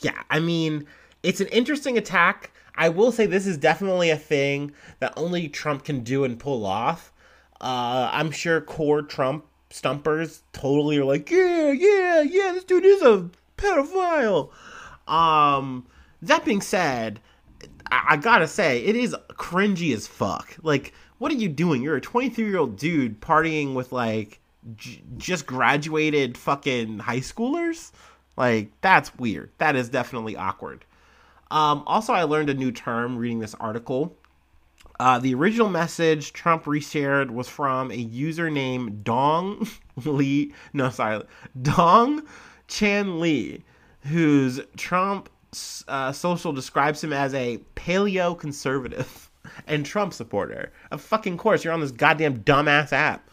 yeah, 0.00 0.22
I 0.30 0.38
mean, 0.40 0.86
it's 1.22 1.40
an 1.40 1.48
interesting 1.48 1.98
attack. 1.98 2.52
I 2.76 2.88
will 2.88 3.10
say 3.10 3.26
this 3.26 3.46
is 3.46 3.58
definitely 3.58 4.10
a 4.10 4.16
thing 4.16 4.72
that 5.00 5.12
only 5.16 5.48
Trump 5.48 5.84
can 5.84 6.00
do 6.00 6.24
and 6.24 6.38
pull 6.38 6.64
off. 6.64 7.12
Uh, 7.60 8.08
I'm 8.12 8.30
sure 8.30 8.60
core 8.60 9.02
Trump 9.02 9.44
stumpers 9.70 10.42
totally 10.52 10.98
are 10.98 11.04
like, 11.04 11.28
yeah, 11.30 11.72
yeah, 11.72 12.20
yeah, 12.20 12.52
this 12.52 12.62
dude 12.62 12.84
is 12.84 13.02
a 13.02 13.28
pedophile. 13.56 14.50
Um, 15.08 15.86
that 16.22 16.44
being 16.44 16.60
said, 16.60 17.18
I, 17.90 18.04
I 18.10 18.16
gotta 18.16 18.46
say, 18.46 18.84
it 18.84 18.94
is 18.94 19.16
cringy 19.30 19.92
as 19.92 20.06
fuck. 20.06 20.56
Like, 20.62 20.94
what 21.18 21.32
are 21.32 21.36
you 21.36 21.48
doing? 21.48 21.82
You're 21.82 21.96
a 21.96 22.00
23 22.00 22.44
year 22.44 22.58
old 22.58 22.76
dude 22.76 23.20
partying 23.20 23.74
with 23.74 23.90
like 23.90 24.40
j- 24.76 25.02
just 25.16 25.46
graduated 25.46 26.36
fucking 26.36 27.00
high 27.00 27.20
schoolers. 27.20 27.92
Like 28.36 28.70
that's 28.80 29.16
weird. 29.18 29.50
That 29.58 29.76
is 29.76 29.88
definitely 29.88 30.36
awkward. 30.36 30.84
Um, 31.50 31.82
also, 31.86 32.12
I 32.12 32.24
learned 32.24 32.50
a 32.50 32.54
new 32.54 32.72
term 32.72 33.16
reading 33.16 33.38
this 33.38 33.54
article. 33.54 34.14
Uh, 35.00 35.18
the 35.18 35.32
original 35.34 35.68
message 35.68 36.32
Trump 36.32 36.64
reshared 36.64 37.30
was 37.30 37.48
from 37.48 37.90
a 37.90 37.96
user 37.96 38.50
named 38.50 39.04
Dong 39.04 39.66
Lee. 40.04 40.52
No, 40.72 40.90
sorry, 40.90 41.22
Dong 41.60 42.22
Chan 42.66 43.20
Lee, 43.20 43.64
whose 44.02 44.60
Trump 44.76 45.30
uh, 45.86 46.12
social 46.12 46.52
describes 46.52 47.02
him 47.02 47.12
as 47.12 47.32
a 47.34 47.58
paleo 47.76 48.38
conservative 48.38 49.30
and 49.66 49.86
Trump 49.86 50.12
supporter. 50.12 50.72
Of 50.90 51.00
fucking 51.00 51.38
course, 51.38 51.64
you're 51.64 51.72
on 51.72 51.80
this 51.80 51.92
goddamn 51.92 52.38
dumbass 52.40 52.92
app. 52.92 53.27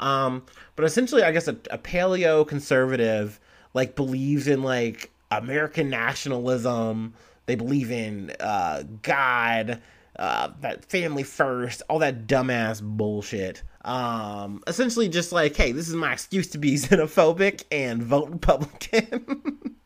Um, 0.00 0.44
but 0.76 0.84
essentially, 0.84 1.22
I 1.22 1.32
guess 1.32 1.48
a, 1.48 1.56
a 1.70 1.78
paleo 1.78 2.46
conservative 2.46 3.40
like 3.74 3.96
believes 3.96 4.48
in 4.48 4.62
like 4.62 5.10
American 5.30 5.90
nationalism. 5.90 7.14
They 7.46 7.54
believe 7.54 7.90
in 7.90 8.32
uh, 8.40 8.82
God, 9.02 9.80
uh, 10.18 10.50
that 10.60 10.84
family 10.84 11.22
first, 11.22 11.82
all 11.88 11.98
that 12.00 12.26
dumbass 12.26 12.82
bullshit. 12.82 13.62
Um, 13.84 14.62
essentially, 14.66 15.08
just 15.08 15.32
like, 15.32 15.56
hey, 15.56 15.72
this 15.72 15.88
is 15.88 15.94
my 15.94 16.12
excuse 16.12 16.48
to 16.48 16.58
be 16.58 16.74
xenophobic 16.76 17.64
and 17.70 18.02
vote 18.02 18.28
Republican. 18.30 19.76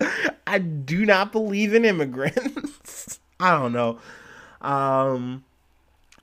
I 0.46 0.58
do 0.58 1.06
not 1.06 1.32
believe 1.32 1.74
in 1.74 1.84
immigrants. 1.84 3.18
I 3.40 3.52
don't 3.52 3.72
know. 3.72 3.98
Um, 4.60 5.44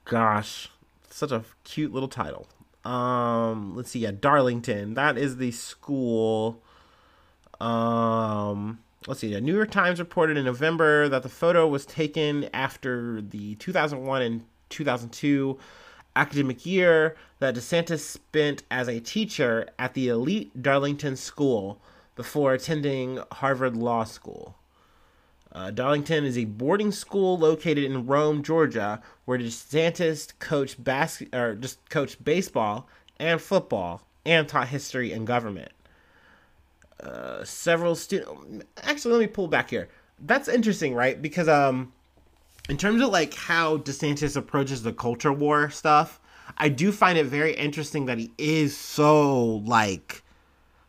gosh, 0.06 0.69
such 1.10 1.32
a 1.32 1.43
cute 1.63 1.93
little 1.93 2.10
title. 2.10 2.47
Um, 2.86 3.76
let's 3.76 3.91
see. 3.91 4.00
Yeah, 4.00 4.12
Darlington. 4.12 4.93
That 4.96 5.17
is 5.17 5.38
the 5.38 5.52
school. 5.52 6.62
Um, 7.60 8.80
let's 9.08 9.19
see. 9.22 9.34
The 9.34 9.41
New 9.41 9.56
York 9.56 9.72
Times 9.72 10.00
reported 10.00 10.38
in 10.38 10.46
November 10.46 11.08
that 11.10 11.24
the 11.24 11.30
photo 11.30 11.67
was 11.67 11.86
taken 11.86 12.50
after 12.54 13.22
the 13.22 13.56
2001 13.56 14.22
and 14.22 14.43
2002 14.69 15.58
academic 16.15 16.65
year 16.65 17.15
that 17.39 17.56
DeSantis 17.56 18.00
spent 18.00 18.63
as 18.69 18.88
a 18.88 19.00
teacher 19.00 19.67
at 19.80 19.93
the 19.93 20.10
elite 20.10 20.62
Darlington 20.62 21.15
School 21.15 21.82
before 22.15 22.54
attending 22.54 23.19
Harvard 23.32 23.76
Law 23.76 24.04
School. 24.04 24.56
Uh, 25.54 25.70
Darlington 25.70 26.26
is 26.26 26.38
a 26.38 26.46
boarding 26.46 26.92
school 26.92 27.38
located 27.38 27.84
in 27.84 28.08
Rome, 28.08 28.42
Georgia, 28.42 29.02
where 29.26 29.38
DeSantis 29.38 30.34
coached 30.39 30.84
bas- 30.84 31.22
or 31.32 31.54
just 31.56 31.88
coached 31.92 32.24
baseball 32.24 32.89
and 33.20 33.39
football 33.39 34.02
and 34.26 34.48
taught 34.48 34.70
history 34.70 35.12
and 35.12 35.28
government. 35.28 35.72
Uh, 37.00 37.44
several 37.44 37.96
students. 37.96 38.66
Actually, 38.82 39.13
let 39.13 39.20
me 39.20 39.28
pull 39.28 39.48
back 39.48 39.70
here. 39.70 39.89
That's 40.20 40.48
interesting, 40.48 40.96
right? 40.96 41.22
Because 41.22 41.48
um, 41.48 41.94
in 42.68 42.78
terms 42.78 43.02
of 43.04 43.10
like 43.10 43.36
how 43.36 43.78
DeSantis 43.78 44.36
approaches 44.36 44.82
the 44.82 44.94
culture 44.94 45.34
war 45.34 45.70
stuff, 45.70 46.20
I 46.58 46.70
do 46.70 46.92
find 46.92 47.18
it 47.18 47.26
very 47.26 47.54
interesting 47.54 48.08
that 48.08 48.18
he 48.18 48.32
is 48.39 48.76
so 48.76 49.58
like, 49.66 50.24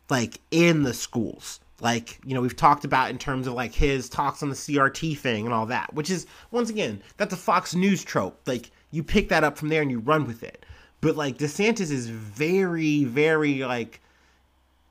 like 0.09 0.41
in 0.51 0.85
the 0.85 0.95
schools 0.95 1.61
like 1.81 2.19
you 2.25 2.35
know 2.35 2.41
we've 2.41 2.57
talked 2.57 2.85
about 2.85 3.11
in 3.11 3.19
terms 3.19 3.47
of 3.47 3.55
like 3.55 3.75
his 3.75 4.09
talks 4.09 4.43
on 4.43 4.49
the 4.49 4.55
CRT 4.55 5.19
thing 5.19 5.45
and 5.45 5.55
all 5.55 5.67
that, 5.67 5.93
which 5.95 6.11
is 6.11 6.27
once 6.51 6.71
again 6.71 7.03
that's 7.17 7.35
a 7.35 7.37
Fox 7.37 7.75
News 7.75 8.05
trope. 8.05 8.41
Like 8.47 8.71
you 8.91 9.03
pick 9.03 9.29
that 9.29 9.45
up 9.45 9.59
from 9.59 9.69
there 9.69 9.83
and 9.83 9.91
you 9.91 9.99
run 9.99 10.27
with 10.27 10.43
it. 10.43 10.65
But 11.01 11.17
like 11.17 11.37
DeSantis 11.37 11.91
is 11.91 12.09
very, 12.09 13.05
very 13.05 13.59
like 13.65 14.01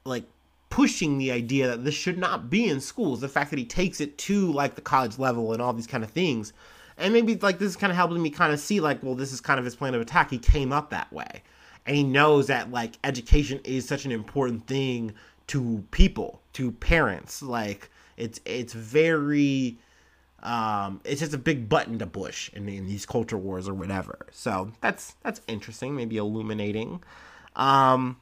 like 0.06 0.26
pushing 0.70 1.18
the 1.18 1.32
idea 1.32 1.68
that 1.70 1.84
this 1.84 1.96
should 1.96 2.18
not 2.18 2.50
be 2.50 2.68
in 2.68 2.82
schools. 2.82 3.22
The 3.22 3.30
fact 3.30 3.50
that 3.50 3.60
he 3.60 3.66
takes 3.66 4.02
it 4.02 4.18
to 4.20 4.52
like 4.52 4.76
the 4.76 4.82
college 4.82 5.18
level 5.18 5.54
and 5.54 5.62
all 5.62 5.74
these 5.74 5.88
kind 5.88 6.04
of 6.04 6.12
things. 6.12 6.54
And 6.98 7.14
maybe 7.14 7.36
like 7.36 7.58
this 7.58 7.70
is 7.70 7.76
kind 7.76 7.90
of 7.90 7.98
helping 7.98 8.22
me 8.22 8.30
kind 8.30 8.54
of 8.54 8.60
see 8.60 8.80
like, 8.80 9.02
well, 9.02 9.16
this 9.16 9.34
is 9.34 9.42
kind 9.42 9.58
of 9.58 9.66
his 9.66 9.76
plan 9.76 9.96
of 9.96 10.02
attack. 10.02 10.30
He 10.30 10.38
came 10.38 10.72
up 10.72 10.92
that 10.92 11.12
way. 11.12 11.42
And 11.88 11.96
he 11.96 12.04
knows 12.04 12.46
that 12.48 12.72
like 12.72 13.00
education 13.04 13.60
is 13.64 13.88
such 13.88 14.06
an 14.06 14.12
important 14.12 14.68
thing 14.68 15.14
to 15.48 15.84
people, 15.90 16.43
to 16.54 16.72
parents. 16.72 17.42
Like 17.42 17.90
it's 18.18 18.40
it's 18.46 18.74
very 18.74 19.78
um, 20.44 21.00
it's 21.06 21.22
just 21.22 21.34
a 21.34 21.38
big 21.38 21.70
button 21.70 22.00
to 22.00 22.08
push 22.08 22.52
in, 22.54 22.68
in 22.68 22.86
these 22.86 23.06
culture 23.06 23.38
wars 23.38 23.68
or 23.68 23.74
whatever. 23.74 24.28
So 24.32 24.72
that's 24.82 25.16
that's 25.24 25.42
interesting, 25.48 25.96
maybe 25.96 26.18
illuminating. 26.18 27.02
Um, 27.56 28.18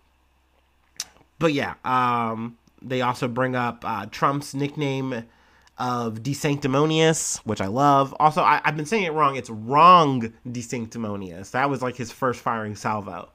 but 1.40 1.54
yeah, 1.54 1.74
um, 1.84 2.58
they 2.82 3.02
also 3.02 3.28
bring 3.28 3.56
up 3.56 3.84
uh, 3.86 4.06
Trump's 4.06 4.54
nickname 4.54 5.26
of 5.78 6.22
DeSanctimonious, 6.22 7.38
which 7.40 7.60
I 7.60 7.68
love. 7.68 8.14
Also, 8.20 8.44
I, 8.44 8.62
have 8.64 8.78
been 8.78 8.86
saying 8.86 9.04
it 9.04 9.14
wrong. 9.14 9.36
It's 9.36 9.50
wrong 9.50 10.32
DeSanctimonious. 10.48 11.52
That 11.52 11.72
was 11.72 11.82
like 11.82 11.96
his 11.96 12.12
first 12.12 12.40
firing 12.42 12.76
salvo. 12.76 13.30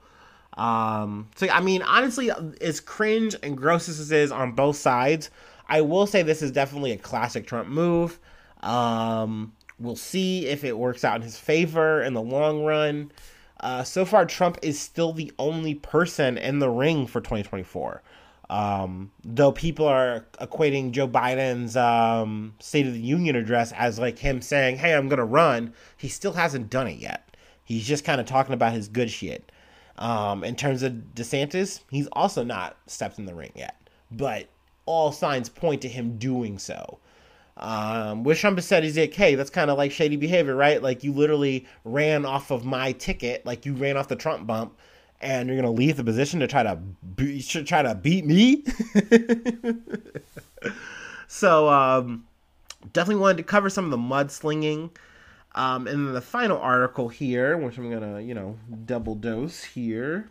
Um, 0.54 1.28
so 1.36 1.48
I 1.48 1.60
mean, 1.60 1.82
honestly, 1.82 2.30
as 2.60 2.80
cringe 2.80 3.36
and 3.42 3.56
gross 3.56 3.88
as 3.88 3.98
this 3.98 4.10
is 4.10 4.32
on 4.32 4.52
both 4.52 4.76
sides, 4.76 5.30
I 5.68 5.80
will 5.82 6.06
say 6.06 6.22
this 6.22 6.42
is 6.42 6.50
definitely 6.50 6.92
a 6.92 6.98
classic 6.98 7.46
Trump 7.46 7.68
move. 7.68 8.18
Um, 8.60 9.52
we'll 9.78 9.96
see 9.96 10.46
if 10.46 10.64
it 10.64 10.76
works 10.76 11.04
out 11.04 11.16
in 11.16 11.22
his 11.22 11.38
favor 11.38 12.02
in 12.02 12.14
the 12.14 12.22
long 12.22 12.64
run. 12.64 13.12
Uh, 13.60 13.82
so 13.82 14.04
far, 14.04 14.26
Trump 14.26 14.58
is 14.62 14.78
still 14.78 15.12
the 15.12 15.32
only 15.38 15.74
person 15.74 16.36
in 16.38 16.58
the 16.58 16.68
ring 16.68 17.06
for 17.06 17.20
2024. 17.20 18.02
Um, 18.48 19.10
though 19.24 19.50
people 19.50 19.86
are 19.86 20.26
equating 20.40 20.92
Joe 20.92 21.08
Biden's 21.08 21.76
um, 21.76 22.54
State 22.60 22.86
of 22.86 22.92
the 22.92 23.00
Union 23.00 23.34
address 23.34 23.72
as 23.72 23.98
like 23.98 24.18
him 24.18 24.40
saying, 24.40 24.76
"Hey, 24.76 24.94
I'm 24.94 25.08
gonna 25.08 25.24
run," 25.24 25.72
he 25.96 26.08
still 26.08 26.34
hasn't 26.34 26.70
done 26.70 26.86
it 26.86 26.98
yet. 26.98 27.36
He's 27.64 27.86
just 27.86 28.04
kind 28.04 28.20
of 28.20 28.26
talking 28.26 28.54
about 28.54 28.72
his 28.72 28.86
good 28.88 29.10
shit. 29.10 29.50
Um, 29.98 30.44
in 30.44 30.56
terms 30.56 30.82
of 30.82 30.92
DeSantis, 31.14 31.80
he's 31.90 32.08
also 32.12 32.44
not 32.44 32.76
stepped 32.86 33.18
in 33.18 33.26
the 33.26 33.34
ring 33.34 33.52
yet, 33.54 33.76
but 34.10 34.48
all 34.84 35.12
signs 35.12 35.48
point 35.48 35.82
to 35.82 35.88
him 35.88 36.18
doing 36.18 36.58
so. 36.58 36.98
Um, 37.58 38.22
which 38.22 38.40
Trump 38.40 38.58
has 38.58 38.66
said 38.66 38.84
he's 38.84 38.98
like, 38.98 39.14
hey, 39.14 39.34
that's 39.34 39.48
kind 39.48 39.70
of 39.70 39.78
like 39.78 39.90
shady 39.90 40.16
behavior, 40.16 40.54
right? 40.54 40.82
Like 40.82 41.02
you 41.02 41.12
literally 41.12 41.66
ran 41.84 42.26
off 42.26 42.50
of 42.50 42.66
my 42.66 42.92
ticket, 42.92 43.46
like 43.46 43.64
you 43.64 43.74
ran 43.74 43.96
off 43.96 44.08
the 44.08 44.16
Trump 44.16 44.46
bump, 44.46 44.76
and 45.22 45.48
you're 45.48 45.56
gonna 45.56 45.70
leave 45.70 45.96
the 45.96 46.04
position 46.04 46.40
to 46.40 46.46
try 46.46 46.62
to 46.62 46.76
be, 46.76 47.42
try 47.42 47.82
to 47.82 47.94
beat 47.94 48.26
me. 48.26 48.62
so 51.28 51.70
um, 51.70 52.26
definitely 52.92 53.22
wanted 53.22 53.38
to 53.38 53.42
cover 53.42 53.70
some 53.70 53.86
of 53.86 53.90
the 53.90 53.96
mudslinging. 53.96 54.90
Um, 55.56 55.86
and 55.86 56.06
then 56.06 56.12
the 56.12 56.20
final 56.20 56.58
article 56.58 57.08
here, 57.08 57.56
which 57.56 57.78
I'm 57.78 57.90
gonna, 57.90 58.20
you 58.20 58.34
know, 58.34 58.58
double 58.84 59.14
dose 59.14 59.64
here. 59.64 60.28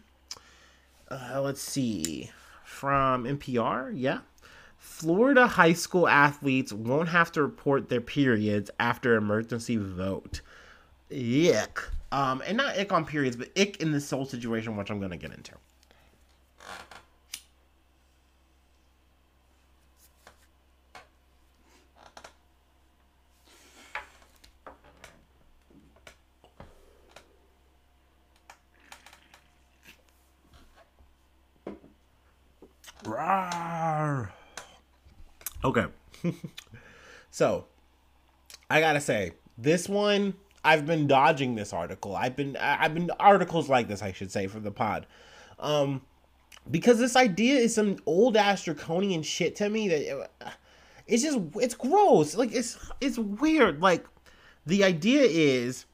Uh, 1.09 1.41
let's 1.41 1.61
see, 1.61 2.29
from 2.63 3.25
NPR, 3.25 3.91
yeah. 3.93 4.19
Florida 4.77 5.47
high 5.47 5.73
school 5.73 6.07
athletes 6.07 6.71
won't 6.71 7.09
have 7.09 7.31
to 7.31 7.41
report 7.41 7.89
their 7.89 8.01
periods 8.01 8.69
after 8.79 9.15
emergency 9.15 9.77
vote. 9.77 10.41
Ick. 11.11 11.79
Um, 12.11 12.43
and 12.45 12.55
not 12.57 12.77
ick 12.77 12.93
on 12.93 13.03
periods, 13.03 13.35
but 13.35 13.49
ick 13.57 13.81
in 13.81 13.91
this 13.91 14.09
whole 14.11 14.25
situation, 14.25 14.77
which 14.77 14.91
I'm 14.91 14.99
gonna 14.99 15.17
get 15.17 15.33
into. 15.33 15.53
Okay. 35.65 35.86
so, 37.32 37.65
I 38.69 38.80
gotta 38.80 39.01
say, 39.01 39.34
this 39.58 39.89
one 39.89 40.36
I've 40.63 40.86
been 40.86 41.08
dodging 41.08 41.56
this 41.56 41.73
article. 41.73 42.15
I've 42.15 42.36
been 42.36 42.58
I've 42.58 42.93
been 42.93 43.12
articles 43.19 43.69
like 43.69 43.88
this, 43.88 44.01
I 44.01 44.12
should 44.12 44.32
say, 44.32 44.47
for 44.47 44.60
the 44.60 44.71
pod. 44.71 45.06
Um, 45.60 46.01
because 46.69 46.99
this 46.99 47.15
idea 47.15 47.56
is 47.56 47.75
some 47.75 47.97
old 48.06 48.36
ass 48.36 48.63
draconian 48.63 49.21
shit 49.21 49.56
to 49.58 49.69
me 49.69 49.88
that 49.89 50.30
it's 51.08 51.23
just 51.23 51.39
it's 51.56 51.75
gross. 51.75 52.36
Like 52.36 52.51
it's 52.51 52.78
it's 53.01 53.17
weird. 53.17 53.82
Like 53.82 54.06
the 54.65 54.84
idea 54.84 55.21
is 55.21 55.86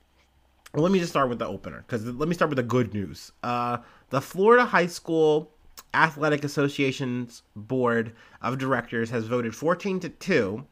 let 0.74 0.92
me 0.92 1.00
just 1.00 1.12
start 1.12 1.28
with 1.28 1.40
the 1.40 1.48
opener 1.48 1.84
because 1.86 2.06
let 2.06 2.30
me 2.30 2.34
start 2.36 2.50
with 2.50 2.58
the 2.58 2.64
good 2.64 2.94
news. 2.94 3.34
Uh, 3.44 3.80
the 4.10 4.22
Florida 4.22 4.66
High 4.66 4.88
School 4.88 5.52
Athletic 5.94 6.44
Association's 6.44 7.44
board 7.56 8.14
of 8.42 8.58
directors 8.58 9.10
has 9.10 9.26
voted 9.26 9.56
14 9.56 10.00
to 10.02 10.10
2 10.10 10.66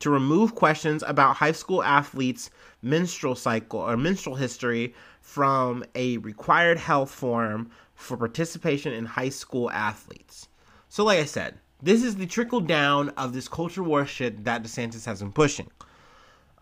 to 0.00 0.10
remove 0.10 0.54
questions 0.54 1.02
about 1.06 1.36
high 1.36 1.52
school 1.52 1.82
athletes' 1.82 2.50
menstrual 2.82 3.34
cycle 3.34 3.80
or 3.80 3.96
menstrual 3.96 4.36
history 4.36 4.94
from 5.20 5.84
a 5.94 6.18
required 6.18 6.78
health 6.78 7.10
form 7.10 7.70
for 7.94 8.16
participation 8.16 8.92
in 8.92 9.06
high 9.06 9.28
school 9.28 9.70
athletes. 9.70 10.48
So, 10.88 11.04
like 11.04 11.20
I 11.20 11.24
said, 11.24 11.58
this 11.82 12.02
is 12.02 12.16
the 12.16 12.26
trickle 12.26 12.60
down 12.60 13.10
of 13.10 13.32
this 13.32 13.48
culture 13.48 13.82
war 13.82 14.06
shit 14.06 14.44
that 14.44 14.62
DeSantis 14.62 15.04
has 15.06 15.20
been 15.20 15.32
pushing. 15.32 15.70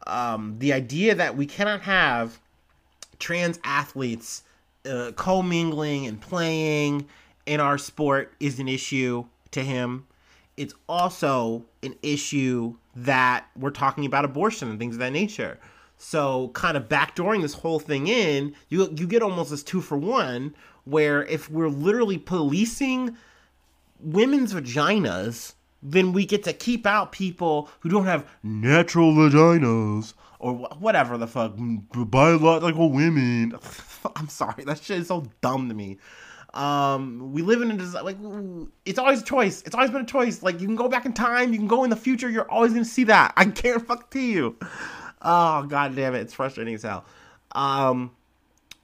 Um, 0.06 0.56
the 0.58 0.72
idea 0.72 1.14
that 1.14 1.36
we 1.36 1.46
cannot 1.46 1.82
have 1.82 2.40
trans 3.18 3.58
athletes 3.62 4.42
uh, 4.84 5.12
commingling 5.16 6.06
and 6.06 6.20
playing 6.20 7.06
in 7.46 7.60
our 7.60 7.78
sport 7.78 8.32
is 8.40 8.58
an 8.58 8.68
issue 8.68 9.24
to 9.52 9.62
him. 9.62 10.06
It's 10.56 10.74
also 10.88 11.64
an 11.82 11.96
issue 12.02 12.76
that 12.94 13.46
we're 13.56 13.70
talking 13.70 14.04
about 14.04 14.24
abortion 14.24 14.68
and 14.68 14.78
things 14.78 14.96
of 14.96 15.00
that 15.00 15.12
nature. 15.12 15.58
So, 15.96 16.48
kind 16.48 16.76
of 16.76 16.88
backdooring 16.88 17.42
this 17.42 17.54
whole 17.54 17.78
thing 17.78 18.08
in, 18.08 18.54
you 18.68 18.92
you 18.96 19.06
get 19.06 19.22
almost 19.22 19.50
this 19.50 19.62
two 19.62 19.80
for 19.80 19.96
one, 19.96 20.54
where 20.84 21.24
if 21.24 21.48
we're 21.48 21.68
literally 21.68 22.18
policing 22.18 23.16
women's 24.00 24.52
vaginas, 24.52 25.54
then 25.82 26.12
we 26.12 26.26
get 26.26 26.42
to 26.44 26.52
keep 26.52 26.86
out 26.86 27.12
people 27.12 27.68
who 27.80 27.88
don't 27.88 28.04
have 28.04 28.28
natural 28.42 29.12
vaginas 29.12 30.14
or 30.38 30.54
whatever 30.54 31.16
the 31.16 31.26
fuck 31.26 31.54
biological 31.56 32.90
women. 32.90 33.56
I'm 34.16 34.28
sorry, 34.28 34.64
that 34.64 34.82
shit 34.82 34.98
is 34.98 35.08
so 35.08 35.24
dumb 35.40 35.68
to 35.68 35.74
me. 35.74 35.98
Um, 36.54 37.32
we 37.32 37.40
live 37.40 37.62
in 37.62 37.80
a 37.80 38.02
like 38.02 38.18
it's 38.84 38.98
always 38.98 39.22
a 39.22 39.24
choice. 39.24 39.62
It's 39.62 39.74
always 39.74 39.90
been 39.90 40.02
a 40.02 40.06
choice. 40.06 40.42
Like 40.42 40.60
you 40.60 40.66
can 40.66 40.76
go 40.76 40.88
back 40.88 41.06
in 41.06 41.12
time, 41.12 41.52
you 41.52 41.58
can 41.58 41.68
go 41.68 41.84
in 41.84 41.90
the 41.90 41.96
future. 41.96 42.28
You're 42.28 42.50
always 42.50 42.72
gonna 42.72 42.84
see 42.84 43.04
that. 43.04 43.32
I 43.36 43.46
can't 43.46 43.86
fuck 43.86 44.10
to 44.10 44.20
you. 44.20 44.56
Oh 45.22 45.64
god 45.64 45.96
damn 45.96 46.14
it, 46.14 46.20
it's 46.20 46.34
frustrating 46.34 46.74
as 46.74 46.82
hell. 46.82 47.04
Um 47.52 48.10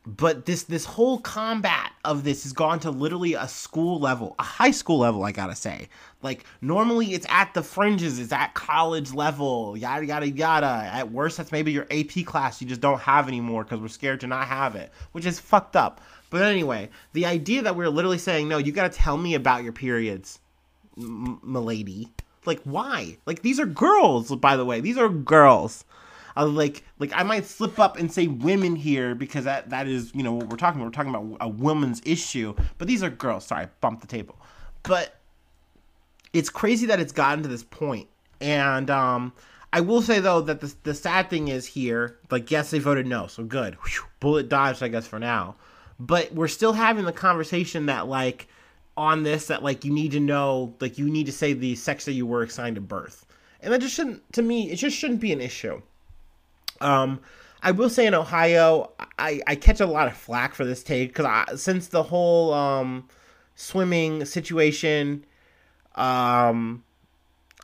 but 0.06 0.46
this 0.46 0.62
this 0.62 0.86
whole 0.86 1.18
combat 1.18 1.92
of 2.02 2.24
this 2.24 2.44
has 2.44 2.54
gone 2.54 2.80
to 2.80 2.90
literally 2.90 3.34
a 3.34 3.46
school 3.46 4.00
level, 4.00 4.34
a 4.38 4.42
high 4.42 4.70
school 4.70 4.98
level, 4.98 5.22
I 5.22 5.32
gotta 5.32 5.54
say. 5.54 5.90
Like 6.22 6.44
normally 6.62 7.12
it's 7.12 7.26
at 7.28 7.52
the 7.52 7.62
fringes, 7.62 8.18
it's 8.18 8.32
at 8.32 8.54
college 8.54 9.12
level, 9.12 9.76
yada 9.76 10.06
yada 10.06 10.30
yada. 10.30 10.88
At 10.90 11.12
worst, 11.12 11.36
that's 11.36 11.52
maybe 11.52 11.72
your 11.72 11.86
AP 11.90 12.24
class 12.24 12.62
you 12.62 12.66
just 12.66 12.80
don't 12.80 13.00
have 13.00 13.28
anymore 13.28 13.64
because 13.64 13.80
we're 13.80 13.88
scared 13.88 14.20
to 14.20 14.26
not 14.26 14.46
have 14.48 14.76
it, 14.76 14.90
which 15.12 15.26
is 15.26 15.38
fucked 15.38 15.76
up. 15.76 16.00
But 16.30 16.42
anyway, 16.42 16.90
the 17.12 17.26
idea 17.26 17.62
that 17.62 17.76
we're 17.76 17.88
literally 17.88 18.18
saying, 18.18 18.48
no, 18.48 18.58
you 18.58 18.72
gotta 18.72 18.94
tell 18.94 19.16
me 19.16 19.34
about 19.34 19.62
your 19.64 19.72
periods, 19.72 20.40
m- 20.96 21.40
milady. 21.42 22.10
Like 22.44 22.60
why? 22.64 23.18
Like 23.26 23.42
these 23.42 23.60
are 23.60 23.66
girls, 23.66 24.34
by 24.36 24.56
the 24.56 24.64
way. 24.64 24.80
These 24.80 24.98
are 24.98 25.08
girls. 25.08 25.84
Like, 26.36 26.84
like 27.00 27.10
I 27.14 27.24
might 27.24 27.46
slip 27.46 27.80
up 27.80 27.98
and 27.98 28.12
say 28.12 28.28
women 28.28 28.76
here 28.76 29.14
because 29.14 29.44
that 29.44 29.70
that 29.70 29.88
is 29.88 30.14
you 30.14 30.22
know 30.22 30.32
what 30.32 30.48
we're 30.48 30.56
talking. 30.56 30.80
About. 30.80 30.86
We're 30.86 31.04
talking 31.04 31.14
about 31.14 31.36
a 31.40 31.48
woman's 31.48 32.00
issue, 32.04 32.54
but 32.78 32.86
these 32.86 33.02
are 33.02 33.10
girls. 33.10 33.46
Sorry, 33.46 33.64
I 33.64 33.68
bumped 33.80 34.02
the 34.02 34.06
table. 34.06 34.36
But 34.84 35.16
it's 36.32 36.48
crazy 36.48 36.86
that 36.86 37.00
it's 37.00 37.12
gotten 37.12 37.42
to 37.42 37.48
this 37.48 37.64
point. 37.64 38.08
And 38.40 38.88
um, 38.88 39.32
I 39.72 39.80
will 39.80 40.00
say 40.00 40.20
though 40.20 40.40
that 40.42 40.60
the 40.60 40.72
the 40.84 40.94
sad 40.94 41.28
thing 41.28 41.48
is 41.48 41.66
here, 41.66 42.18
like 42.30 42.50
yes, 42.50 42.70
they 42.70 42.78
voted 42.78 43.06
no, 43.06 43.26
so 43.26 43.44
good. 43.44 43.74
Whew, 43.74 44.04
bullet 44.20 44.48
dodged, 44.48 44.82
I 44.82 44.88
guess, 44.88 45.06
for 45.06 45.18
now. 45.18 45.56
But 46.00 46.32
we're 46.32 46.48
still 46.48 46.74
having 46.74 47.04
the 47.04 47.12
conversation 47.12 47.86
that 47.86 48.06
like 48.06 48.48
on 48.96 49.22
this 49.22 49.46
that 49.46 49.62
like 49.62 49.84
you 49.84 49.92
need 49.92 50.12
to 50.12 50.20
know 50.20 50.74
like 50.80 50.98
you 50.98 51.08
need 51.08 51.26
to 51.26 51.32
say 51.32 51.52
the 51.52 51.74
sex 51.76 52.04
that 52.04 52.12
you 52.12 52.26
were 52.26 52.42
assigned 52.42 52.76
at 52.76 52.88
birth. 52.88 53.26
And 53.60 53.72
that 53.72 53.80
just 53.80 53.94
shouldn't 53.94 54.32
to 54.34 54.42
me, 54.42 54.70
it 54.70 54.76
just 54.76 54.96
shouldn't 54.96 55.20
be 55.20 55.32
an 55.32 55.40
issue. 55.40 55.82
Um, 56.80 57.20
I 57.62 57.72
will 57.72 57.90
say 57.90 58.06
in 58.06 58.14
Ohio, 58.14 58.92
I, 59.18 59.40
I 59.46 59.56
catch 59.56 59.80
a 59.80 59.86
lot 59.86 60.06
of 60.06 60.16
flack 60.16 60.54
for 60.54 60.64
this 60.64 60.82
take 60.82 61.08
because 61.10 61.60
since 61.60 61.88
the 61.88 62.04
whole 62.04 62.54
um, 62.54 63.08
swimming 63.56 64.24
situation, 64.24 65.24
um, 65.96 66.84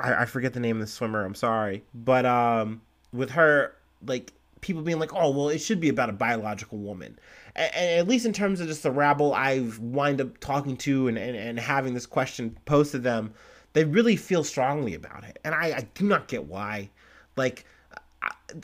I, 0.01 0.15
I 0.23 0.25
forget 0.25 0.53
the 0.53 0.61
name 0.61 0.77
of 0.77 0.81
the 0.81 0.93
swimmer. 0.93 1.25
I'm 1.25 1.37
sorry, 1.37 1.85
but 1.95 2.27
um, 2.27 2.83
with 3.13 3.31
her, 3.31 3.77
like 4.05 4.33
people 4.61 4.83
being 4.83 4.99
like, 4.99 5.15
"Oh, 5.15 5.31
well, 5.31 5.49
it 5.49 5.59
should 5.59 5.81
be 5.81 5.89
about 5.89 6.11
a 6.11 6.13
biological 6.13 6.79
woman," 6.79 7.19
and, 7.57 7.75
at 7.75 8.09
least 8.09 8.27
in 8.27 8.33
terms 8.33 8.61
of 8.61 8.67
just 8.67 8.83
the 8.83 8.91
rabble 8.91 9.35
I've 9.35 9.79
wind 9.79 10.21
up 10.21 10.39
talking 10.41 10.77
to 10.79 11.09
and, 11.09 11.19
and, 11.19 11.37
and 11.37 11.59
having 11.59 11.95
this 11.95 12.07
question 12.07 12.57
posed 12.65 12.93
to 12.93 12.99
them, 12.99 13.35
they 13.73 13.85
really 13.85 14.17
feel 14.17 14.45
strongly 14.45 14.95
about 14.95 15.25
it, 15.25 15.39
and 15.45 15.55
I, 15.55 15.67
I 15.67 15.89
do 15.95 16.07
not 16.07 16.29
get 16.29 16.45
why. 16.47 16.91
Like 17.37 17.65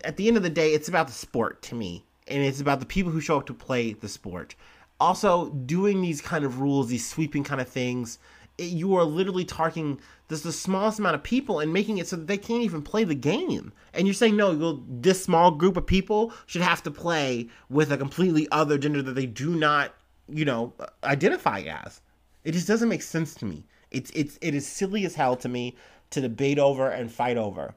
at 0.05 0.17
the 0.17 0.29
end 0.29 0.37
of 0.37 0.43
the 0.43 0.51
day, 0.51 0.73
it's 0.73 0.89
about 0.89 1.07
the 1.07 1.13
sport 1.13 1.63
to 1.63 1.75
me, 1.75 2.05
and 2.29 2.43
it's 2.43 2.61
about 2.61 2.81
the 2.81 2.87
people 2.87 3.11
who 3.13 3.21
show 3.21 3.39
up 3.39 3.47
to 3.47 3.55
play 3.55 3.93
the 3.93 4.09
sport. 4.09 4.55
Also, 4.99 5.49
doing 5.51 6.03
these 6.03 6.21
kind 6.21 6.45
of 6.45 6.61
rules, 6.61 6.89
these 6.89 7.09
sweeping 7.09 7.43
kind 7.43 7.61
of 7.61 7.69
things, 7.69 8.19
you 8.67 8.95
are 8.97 9.05
literally 9.05 9.45
targeting 9.45 10.01
this 10.29 10.43
the 10.43 10.53
smallest 10.53 10.99
amount 10.99 11.15
of 11.15 11.23
people 11.23 11.61
and 11.61 11.73
making 11.73 11.99
it 11.99 12.07
so 12.07 12.17
that 12.17 12.27
they 12.27 12.37
can't 12.37 12.63
even 12.63 12.83
play 12.83 13.05
the 13.05 13.15
game. 13.15 13.73
And 13.93 14.07
you're 14.07 14.15
saying 14.15 14.37
no, 14.37 14.83
this 14.89 15.23
small 15.25 15.51
group 15.51 15.77
of 15.77 15.87
people 15.87 16.33
should 16.47 16.63
have 16.63 16.83
to 16.85 16.91
play 16.91 17.49
with 17.69 17.93
a 17.93 17.97
completely 17.97 18.49
other 18.51 18.79
gender 18.79 19.03
that 19.03 19.15
they 19.15 19.27
do 19.27 19.51
not, 19.55 19.95
you 20.29 20.45
know, 20.45 20.73
identify 21.05 21.61
as. 21.61 22.01
It 22.45 22.53
just 22.53 22.69
doesn't 22.69 22.89
make 22.89 23.03
sense 23.03 23.35
to 23.37 23.45
me. 23.45 23.65
It's 23.91 24.11
it's 24.15 24.39
it 24.41 24.55
is 24.55 24.67
silly 24.67 25.05
as 25.05 25.15
hell 25.15 25.37
to 25.37 25.49
me 25.49 25.77
to 26.11 26.21
debate 26.21 26.59
over 26.59 26.89
and 26.91 27.11
fight 27.11 27.37
over 27.37 27.75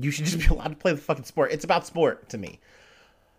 you 0.00 0.10
should 0.10 0.24
just 0.24 0.38
be 0.38 0.46
allowed 0.46 0.68
to 0.68 0.76
play 0.76 0.92
the 0.92 0.98
fucking 0.98 1.24
sport. 1.24 1.52
It's 1.52 1.64
about 1.64 1.86
sport 1.86 2.28
to 2.30 2.38
me. 2.38 2.60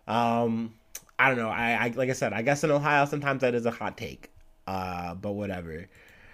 Um, 0.08 0.74
I 1.18 1.28
don't 1.28 1.38
know. 1.38 1.48
I, 1.48 1.72
I 1.72 1.92
like 1.94 2.10
I 2.10 2.14
said, 2.14 2.32
I 2.32 2.42
guess 2.42 2.64
in 2.64 2.70
Ohio 2.70 3.04
sometimes 3.06 3.40
that 3.40 3.54
is 3.54 3.66
a 3.66 3.70
hot 3.70 3.96
take. 3.96 4.30
Uh, 4.66 5.14
but 5.14 5.32
whatever. 5.32 5.86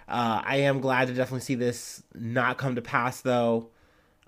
Uh, 0.07 0.41
I 0.43 0.57
am 0.57 0.81
glad 0.81 1.07
to 1.07 1.13
definitely 1.13 1.41
see 1.41 1.55
this 1.55 2.03
not 2.13 2.57
come 2.57 2.75
to 2.75 2.81
pass 2.81 3.21
though. 3.21 3.69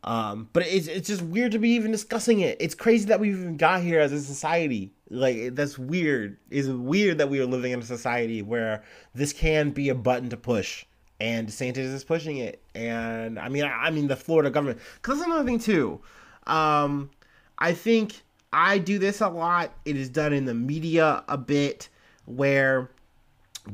Um, 0.03 0.49
but 0.53 0.67
it's 0.67 0.87
it's 0.87 1.07
just 1.07 1.23
weird 1.23 1.53
to 1.53 1.59
be 1.59 1.69
even 1.69 1.91
discussing 1.91 2.41
it. 2.41 2.57
It's 2.59 2.75
crazy 2.75 3.05
that 3.05 3.19
we 3.19 3.29
even 3.29 3.57
got 3.57 3.81
here 3.81 3.99
as 3.99 4.11
a 4.11 4.21
society. 4.21 4.93
Like 5.09 5.55
that's 5.55 5.79
weird. 5.79 6.37
It's 6.51 6.67
weird 6.67 7.17
that 7.17 7.29
we 7.29 7.39
are 7.39 7.45
living 7.45 7.71
in 7.71 7.79
a 7.79 7.85
society 7.85 8.41
where 8.41 8.83
this 9.15 9.33
can 9.33 9.71
be 9.71 9.89
a 9.89 9.95
button 9.95 10.29
to 10.29 10.37
push 10.37 10.85
and 11.19 11.47
DeSantis 11.47 11.77
is 11.77 12.03
pushing 12.03 12.37
it. 12.37 12.61
And 12.73 13.39
I 13.39 13.49
mean, 13.49 13.63
I, 13.63 13.87
I 13.87 13.89
mean 13.89 14.07
the 14.07 14.15
Florida 14.15 14.49
government. 14.49 14.79
Because 14.95 15.19
that's 15.19 15.27
another 15.27 15.45
thing 15.45 15.59
too. 15.59 16.01
Um, 16.47 17.09
I 17.57 17.73
think 17.73 18.21
I 18.51 18.77
do 18.77 18.99
this 18.99 19.21
a 19.21 19.29
lot. 19.29 19.71
It 19.85 19.95
is 19.95 20.09
done 20.09 20.33
in 20.33 20.45
the 20.45 20.53
media 20.53 21.23
a 21.27 21.37
bit, 21.37 21.89
where 22.25 22.89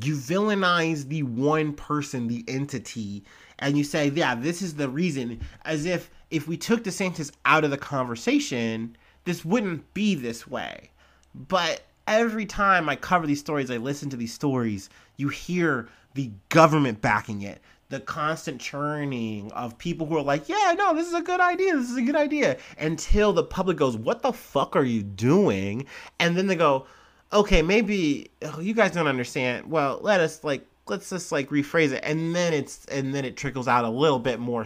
you 0.04 0.16
villainize 0.16 1.08
the 1.08 1.24
one 1.24 1.74
person, 1.74 2.28
the 2.28 2.44
entity, 2.48 3.24
and 3.60 3.78
you 3.78 3.84
say, 3.84 4.10
"Yeah, 4.10 4.36
this 4.36 4.62
is 4.62 4.76
the 4.76 4.90
reason," 4.90 5.40
as 5.66 5.86
if 5.86 6.10
if 6.30 6.48
we 6.48 6.58
took 6.58 6.84
DeSantis 6.84 7.32
out 7.46 7.64
of 7.64 7.72
the 7.72 7.78
conversation, 7.78 8.96
this 9.26 9.44
wouldn't 9.46 9.94
be 9.94 10.16
this 10.16 10.48
way. 10.48 10.90
But 11.36 11.84
every 12.08 12.46
time 12.46 12.90
I 12.90 12.96
cover 12.96 13.28
these 13.28 13.40
stories, 13.40 13.70
I 13.70 13.78
listen 13.78 14.10
to 14.10 14.18
these 14.18 14.34
stories, 14.34 14.90
you 15.18 15.30
hear 15.30 15.90
the 16.14 16.32
government 16.50 17.02
backing 17.02 17.42
it, 17.42 17.62
the 17.90 18.00
constant 18.00 18.60
churning 18.60 19.52
of 19.52 19.78
people 19.78 20.08
who 20.08 20.18
are 20.18 20.24
like, 20.24 20.48
yeah, 20.50 20.74
no, 20.78 20.94
this 20.96 21.08
is 21.08 21.14
a 21.14 21.22
good 21.22 21.40
idea. 21.40 21.76
This 21.76 21.90
is 21.90 21.98
a 21.98 22.02
good 22.02 22.16
idea. 22.16 22.58
Until 22.80 23.34
the 23.34 23.44
public 23.44 23.78
goes, 23.78 23.98
what 23.98 24.22
the 24.22 24.34
fuck 24.34 24.76
are 24.76 24.84
you 24.84 25.04
doing? 25.04 25.86
And 26.20 26.38
then 26.38 26.48
they 26.48 26.56
go, 26.56 26.86
okay, 27.34 27.62
maybe 27.62 28.32
oh, 28.44 28.60
you 28.60 28.74
guys 28.74 28.92
don't 28.92 29.08
understand. 29.08 29.70
Well, 29.70 30.00
let 30.02 30.20
us 30.20 30.44
like 30.44 30.66
let's 30.88 31.10
just 31.10 31.32
like 31.32 31.50
rephrase 31.50 31.92
it, 31.92 32.04
and 32.04 32.36
then 32.36 32.54
it's 32.54 32.86
and 32.86 33.14
then 33.14 33.26
it 33.26 33.38
trickles 33.38 33.68
out 33.68 33.86
a 33.86 33.90
little 33.90 34.20
bit 34.20 34.40
more 34.40 34.66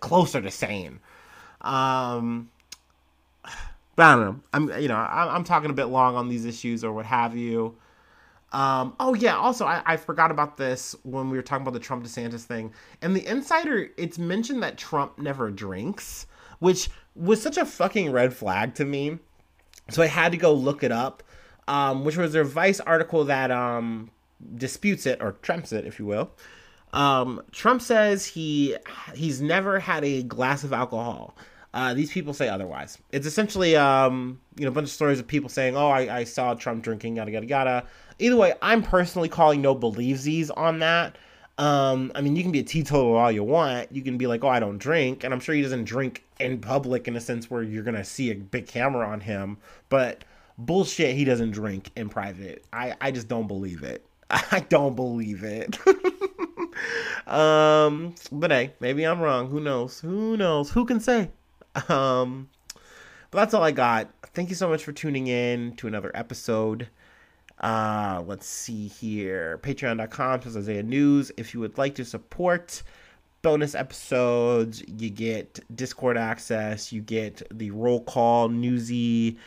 closer 0.00 0.40
to 0.40 0.50
sane. 0.50 1.00
Um, 1.60 2.50
but 3.96 4.04
I 4.04 4.14
don't 4.14 4.24
know. 4.24 4.40
I'm 4.52 4.82
you 4.82 4.88
know 4.88 4.96
I'm, 4.96 5.28
I'm 5.28 5.44
talking 5.44 5.70
a 5.70 5.74
bit 5.74 5.86
long 5.86 6.16
on 6.16 6.28
these 6.28 6.44
issues 6.44 6.84
or 6.84 6.92
what 6.92 7.06
have 7.06 7.36
you. 7.36 7.76
Um, 8.52 8.96
oh 8.98 9.14
yeah, 9.14 9.36
also 9.36 9.64
I, 9.64 9.82
I 9.86 9.96
forgot 9.96 10.30
about 10.30 10.56
this 10.56 10.96
when 11.04 11.30
we 11.30 11.36
were 11.36 11.42
talking 11.42 11.62
about 11.62 11.74
the 11.74 11.80
Trump 11.80 12.04
DeSantis 12.04 12.42
thing. 12.42 12.72
And 13.00 13.14
the 13.14 13.24
insider, 13.24 13.90
it's 13.96 14.18
mentioned 14.18 14.62
that 14.62 14.76
Trump 14.76 15.18
never 15.18 15.50
drinks, 15.50 16.26
which 16.58 16.90
was 17.14 17.40
such 17.40 17.56
a 17.56 17.64
fucking 17.64 18.10
red 18.10 18.34
flag 18.34 18.74
to 18.76 18.84
me. 18.84 19.18
So 19.90 20.02
I 20.02 20.06
had 20.06 20.32
to 20.32 20.38
go 20.38 20.52
look 20.52 20.82
it 20.82 20.90
up. 20.90 21.22
Um, 21.70 22.04
which 22.04 22.16
was 22.16 22.32
their 22.32 22.42
Vice 22.44 22.80
article 22.80 23.24
that 23.26 23.50
um 23.52 24.10
disputes 24.56 25.06
it 25.06 25.22
or 25.22 25.32
trumps 25.42 25.72
it, 25.72 25.86
if 25.86 25.98
you 25.98 26.06
will. 26.06 26.30
Um, 26.92 27.42
Trump 27.52 27.80
says 27.82 28.26
he 28.26 28.76
he's 29.14 29.40
never 29.40 29.78
had 29.78 30.04
a 30.04 30.22
glass 30.22 30.64
of 30.64 30.72
alcohol. 30.72 31.36
Uh, 31.72 31.94
these 31.94 32.10
people 32.10 32.34
say 32.34 32.48
otherwise. 32.48 32.98
It's 33.12 33.26
essentially 33.26 33.76
um, 33.76 34.40
you 34.56 34.64
know 34.64 34.70
a 34.70 34.74
bunch 34.74 34.86
of 34.86 34.90
stories 34.90 35.20
of 35.20 35.26
people 35.26 35.48
saying, 35.48 35.76
"Oh, 35.76 35.88
I, 35.88 36.18
I 36.18 36.24
saw 36.24 36.54
Trump 36.54 36.82
drinking," 36.82 37.16
yada 37.16 37.30
yada 37.30 37.46
yada. 37.46 37.86
Either 38.18 38.36
way, 38.36 38.54
I'm 38.60 38.82
personally 38.82 39.28
calling 39.28 39.62
no 39.62 39.74
these 39.74 40.50
on 40.50 40.80
that. 40.80 41.16
Um, 41.58 42.10
I 42.14 42.22
mean, 42.22 42.36
you 42.36 42.42
can 42.42 42.52
be 42.52 42.60
a 42.60 42.64
teetotaler 42.64 43.18
all 43.18 43.30
you 43.30 43.44
want. 43.44 43.92
You 43.92 44.02
can 44.02 44.18
be 44.18 44.26
like, 44.26 44.42
"Oh, 44.42 44.48
I 44.48 44.58
don't 44.58 44.78
drink," 44.78 45.22
and 45.22 45.32
I'm 45.32 45.40
sure 45.40 45.54
he 45.54 45.62
doesn't 45.62 45.84
drink 45.84 46.24
in 46.40 46.58
public 46.58 47.06
in 47.06 47.14
a 47.14 47.20
sense 47.20 47.48
where 47.50 47.62
you're 47.62 47.84
gonna 47.84 48.04
see 48.04 48.30
a 48.32 48.34
big 48.34 48.66
camera 48.66 49.06
on 49.06 49.20
him. 49.20 49.58
But 49.88 50.24
bullshit, 50.66 51.16
he 51.16 51.24
doesn't 51.24 51.50
drink 51.50 51.90
in 51.96 52.08
private. 52.08 52.64
I 52.72 52.94
I 53.00 53.10
just 53.10 53.28
don't 53.28 53.46
believe 53.46 53.82
it. 53.82 54.04
I 54.30 54.60
don't 54.68 54.94
believe 54.94 55.42
it. 55.42 55.78
um, 57.28 58.14
but 58.30 58.50
hey, 58.50 58.74
maybe 58.80 59.04
I'm 59.04 59.20
wrong. 59.20 59.48
Who 59.50 59.60
knows? 59.60 60.00
Who 60.00 60.36
knows? 60.36 60.70
Who 60.70 60.84
can 60.84 61.00
say? 61.00 61.30
Um, 61.88 62.48
but 63.30 63.38
that's 63.38 63.54
all 63.54 63.62
I 63.62 63.72
got. 63.72 64.10
Thank 64.34 64.48
you 64.48 64.54
so 64.54 64.68
much 64.68 64.84
for 64.84 64.92
tuning 64.92 65.26
in 65.26 65.74
to 65.76 65.86
another 65.86 66.12
episode. 66.14 66.88
Uh, 67.60 68.22
let's 68.26 68.46
see 68.46 68.88
here. 68.88 69.58
Patreon.com 69.62 70.42
says 70.42 70.56
Isaiah 70.56 70.82
News. 70.82 71.30
If 71.36 71.52
you 71.52 71.60
would 71.60 71.76
like 71.76 71.94
to 71.96 72.04
support 72.04 72.82
bonus 73.42 73.74
episodes, 73.74 74.82
you 74.86 75.10
get 75.10 75.60
Discord 75.74 76.16
access, 76.16 76.92
you 76.92 77.00
get 77.02 77.42
the 77.50 77.70
roll 77.70 78.02
call, 78.04 78.48
newsy 78.48 79.38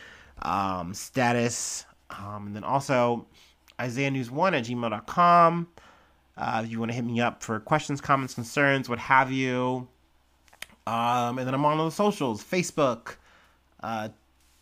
um, 0.42 0.94
status, 0.94 1.84
um, 2.10 2.46
and 2.46 2.56
then 2.56 2.64
also 2.64 3.26
Isaiah 3.80 4.10
News 4.10 4.30
1 4.30 4.54
at 4.54 4.64
gmail.com. 4.64 5.68
Uh, 6.36 6.62
if 6.64 6.70
you 6.70 6.78
want 6.78 6.90
to 6.90 6.94
hit 6.94 7.04
me 7.04 7.20
up 7.20 7.42
for 7.42 7.60
questions, 7.60 8.00
comments, 8.00 8.34
concerns, 8.34 8.88
what 8.88 8.98
have 8.98 9.30
you. 9.30 9.86
Um, 10.86 11.38
and 11.38 11.46
then 11.46 11.54
I'm 11.54 11.64
on 11.64 11.78
all 11.78 11.86
the 11.86 11.90
socials 11.90 12.42
Facebook, 12.42 13.16
uh, 13.82 14.08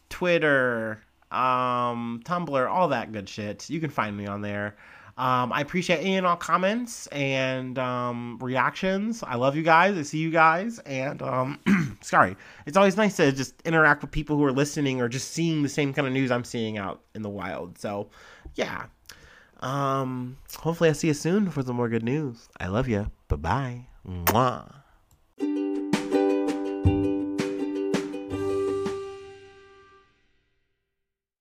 Twitter, 0.08 1.02
um, 1.30 2.22
Tumblr, 2.24 2.70
all 2.70 2.88
that 2.88 3.12
good 3.12 3.28
shit. 3.28 3.68
You 3.70 3.80
can 3.80 3.90
find 3.90 4.16
me 4.16 4.26
on 4.26 4.42
there. 4.42 4.76
Um, 5.18 5.53
I 5.53 5.61
appreciate 5.61 5.98
any 5.98 6.16
and 6.16 6.27
all 6.27 6.37
comments 6.37 7.07
and 7.09 7.79
um, 7.79 8.38
reactions. 8.40 9.22
I 9.22 9.35
love 9.35 9.57
you 9.57 9.62
guys. 9.62 9.96
I 9.98 10.03
see 10.03 10.18
you 10.18 10.31
guys. 10.31 10.79
And 10.81 11.20
um, 11.20 11.59
sorry, 12.01 12.37
it's 12.66 12.77
always 12.77 12.96
nice 12.96 13.16
to 13.16 13.31
just 13.31 13.61
interact 13.62 14.01
with 14.03 14.11
people 14.11 14.37
who 14.37 14.44
are 14.44 14.53
listening 14.53 15.01
or 15.01 15.09
just 15.09 15.33
seeing 15.33 15.62
the 15.62 15.68
same 15.68 15.92
kind 15.92 16.07
of 16.07 16.14
news 16.14 16.31
I'm 16.31 16.44
seeing 16.44 16.79
out 16.79 17.03
in 17.14 17.22
the 17.22 17.29
wild. 17.29 17.79
So, 17.79 18.09
yeah. 18.55 18.87
Um, 19.61 20.38
hopefully, 20.59 20.90
I 20.90 20.92
see 20.92 21.09
you 21.09 21.14
soon 21.14 21.51
for 21.51 21.62
some 21.62 21.77
more 21.77 21.88
good 21.88 22.03
news. 22.03 22.48
I 22.59 22.66
love 22.68 22.88
you. 22.88 23.11
Bye 23.29 23.37
bye. 23.37 23.87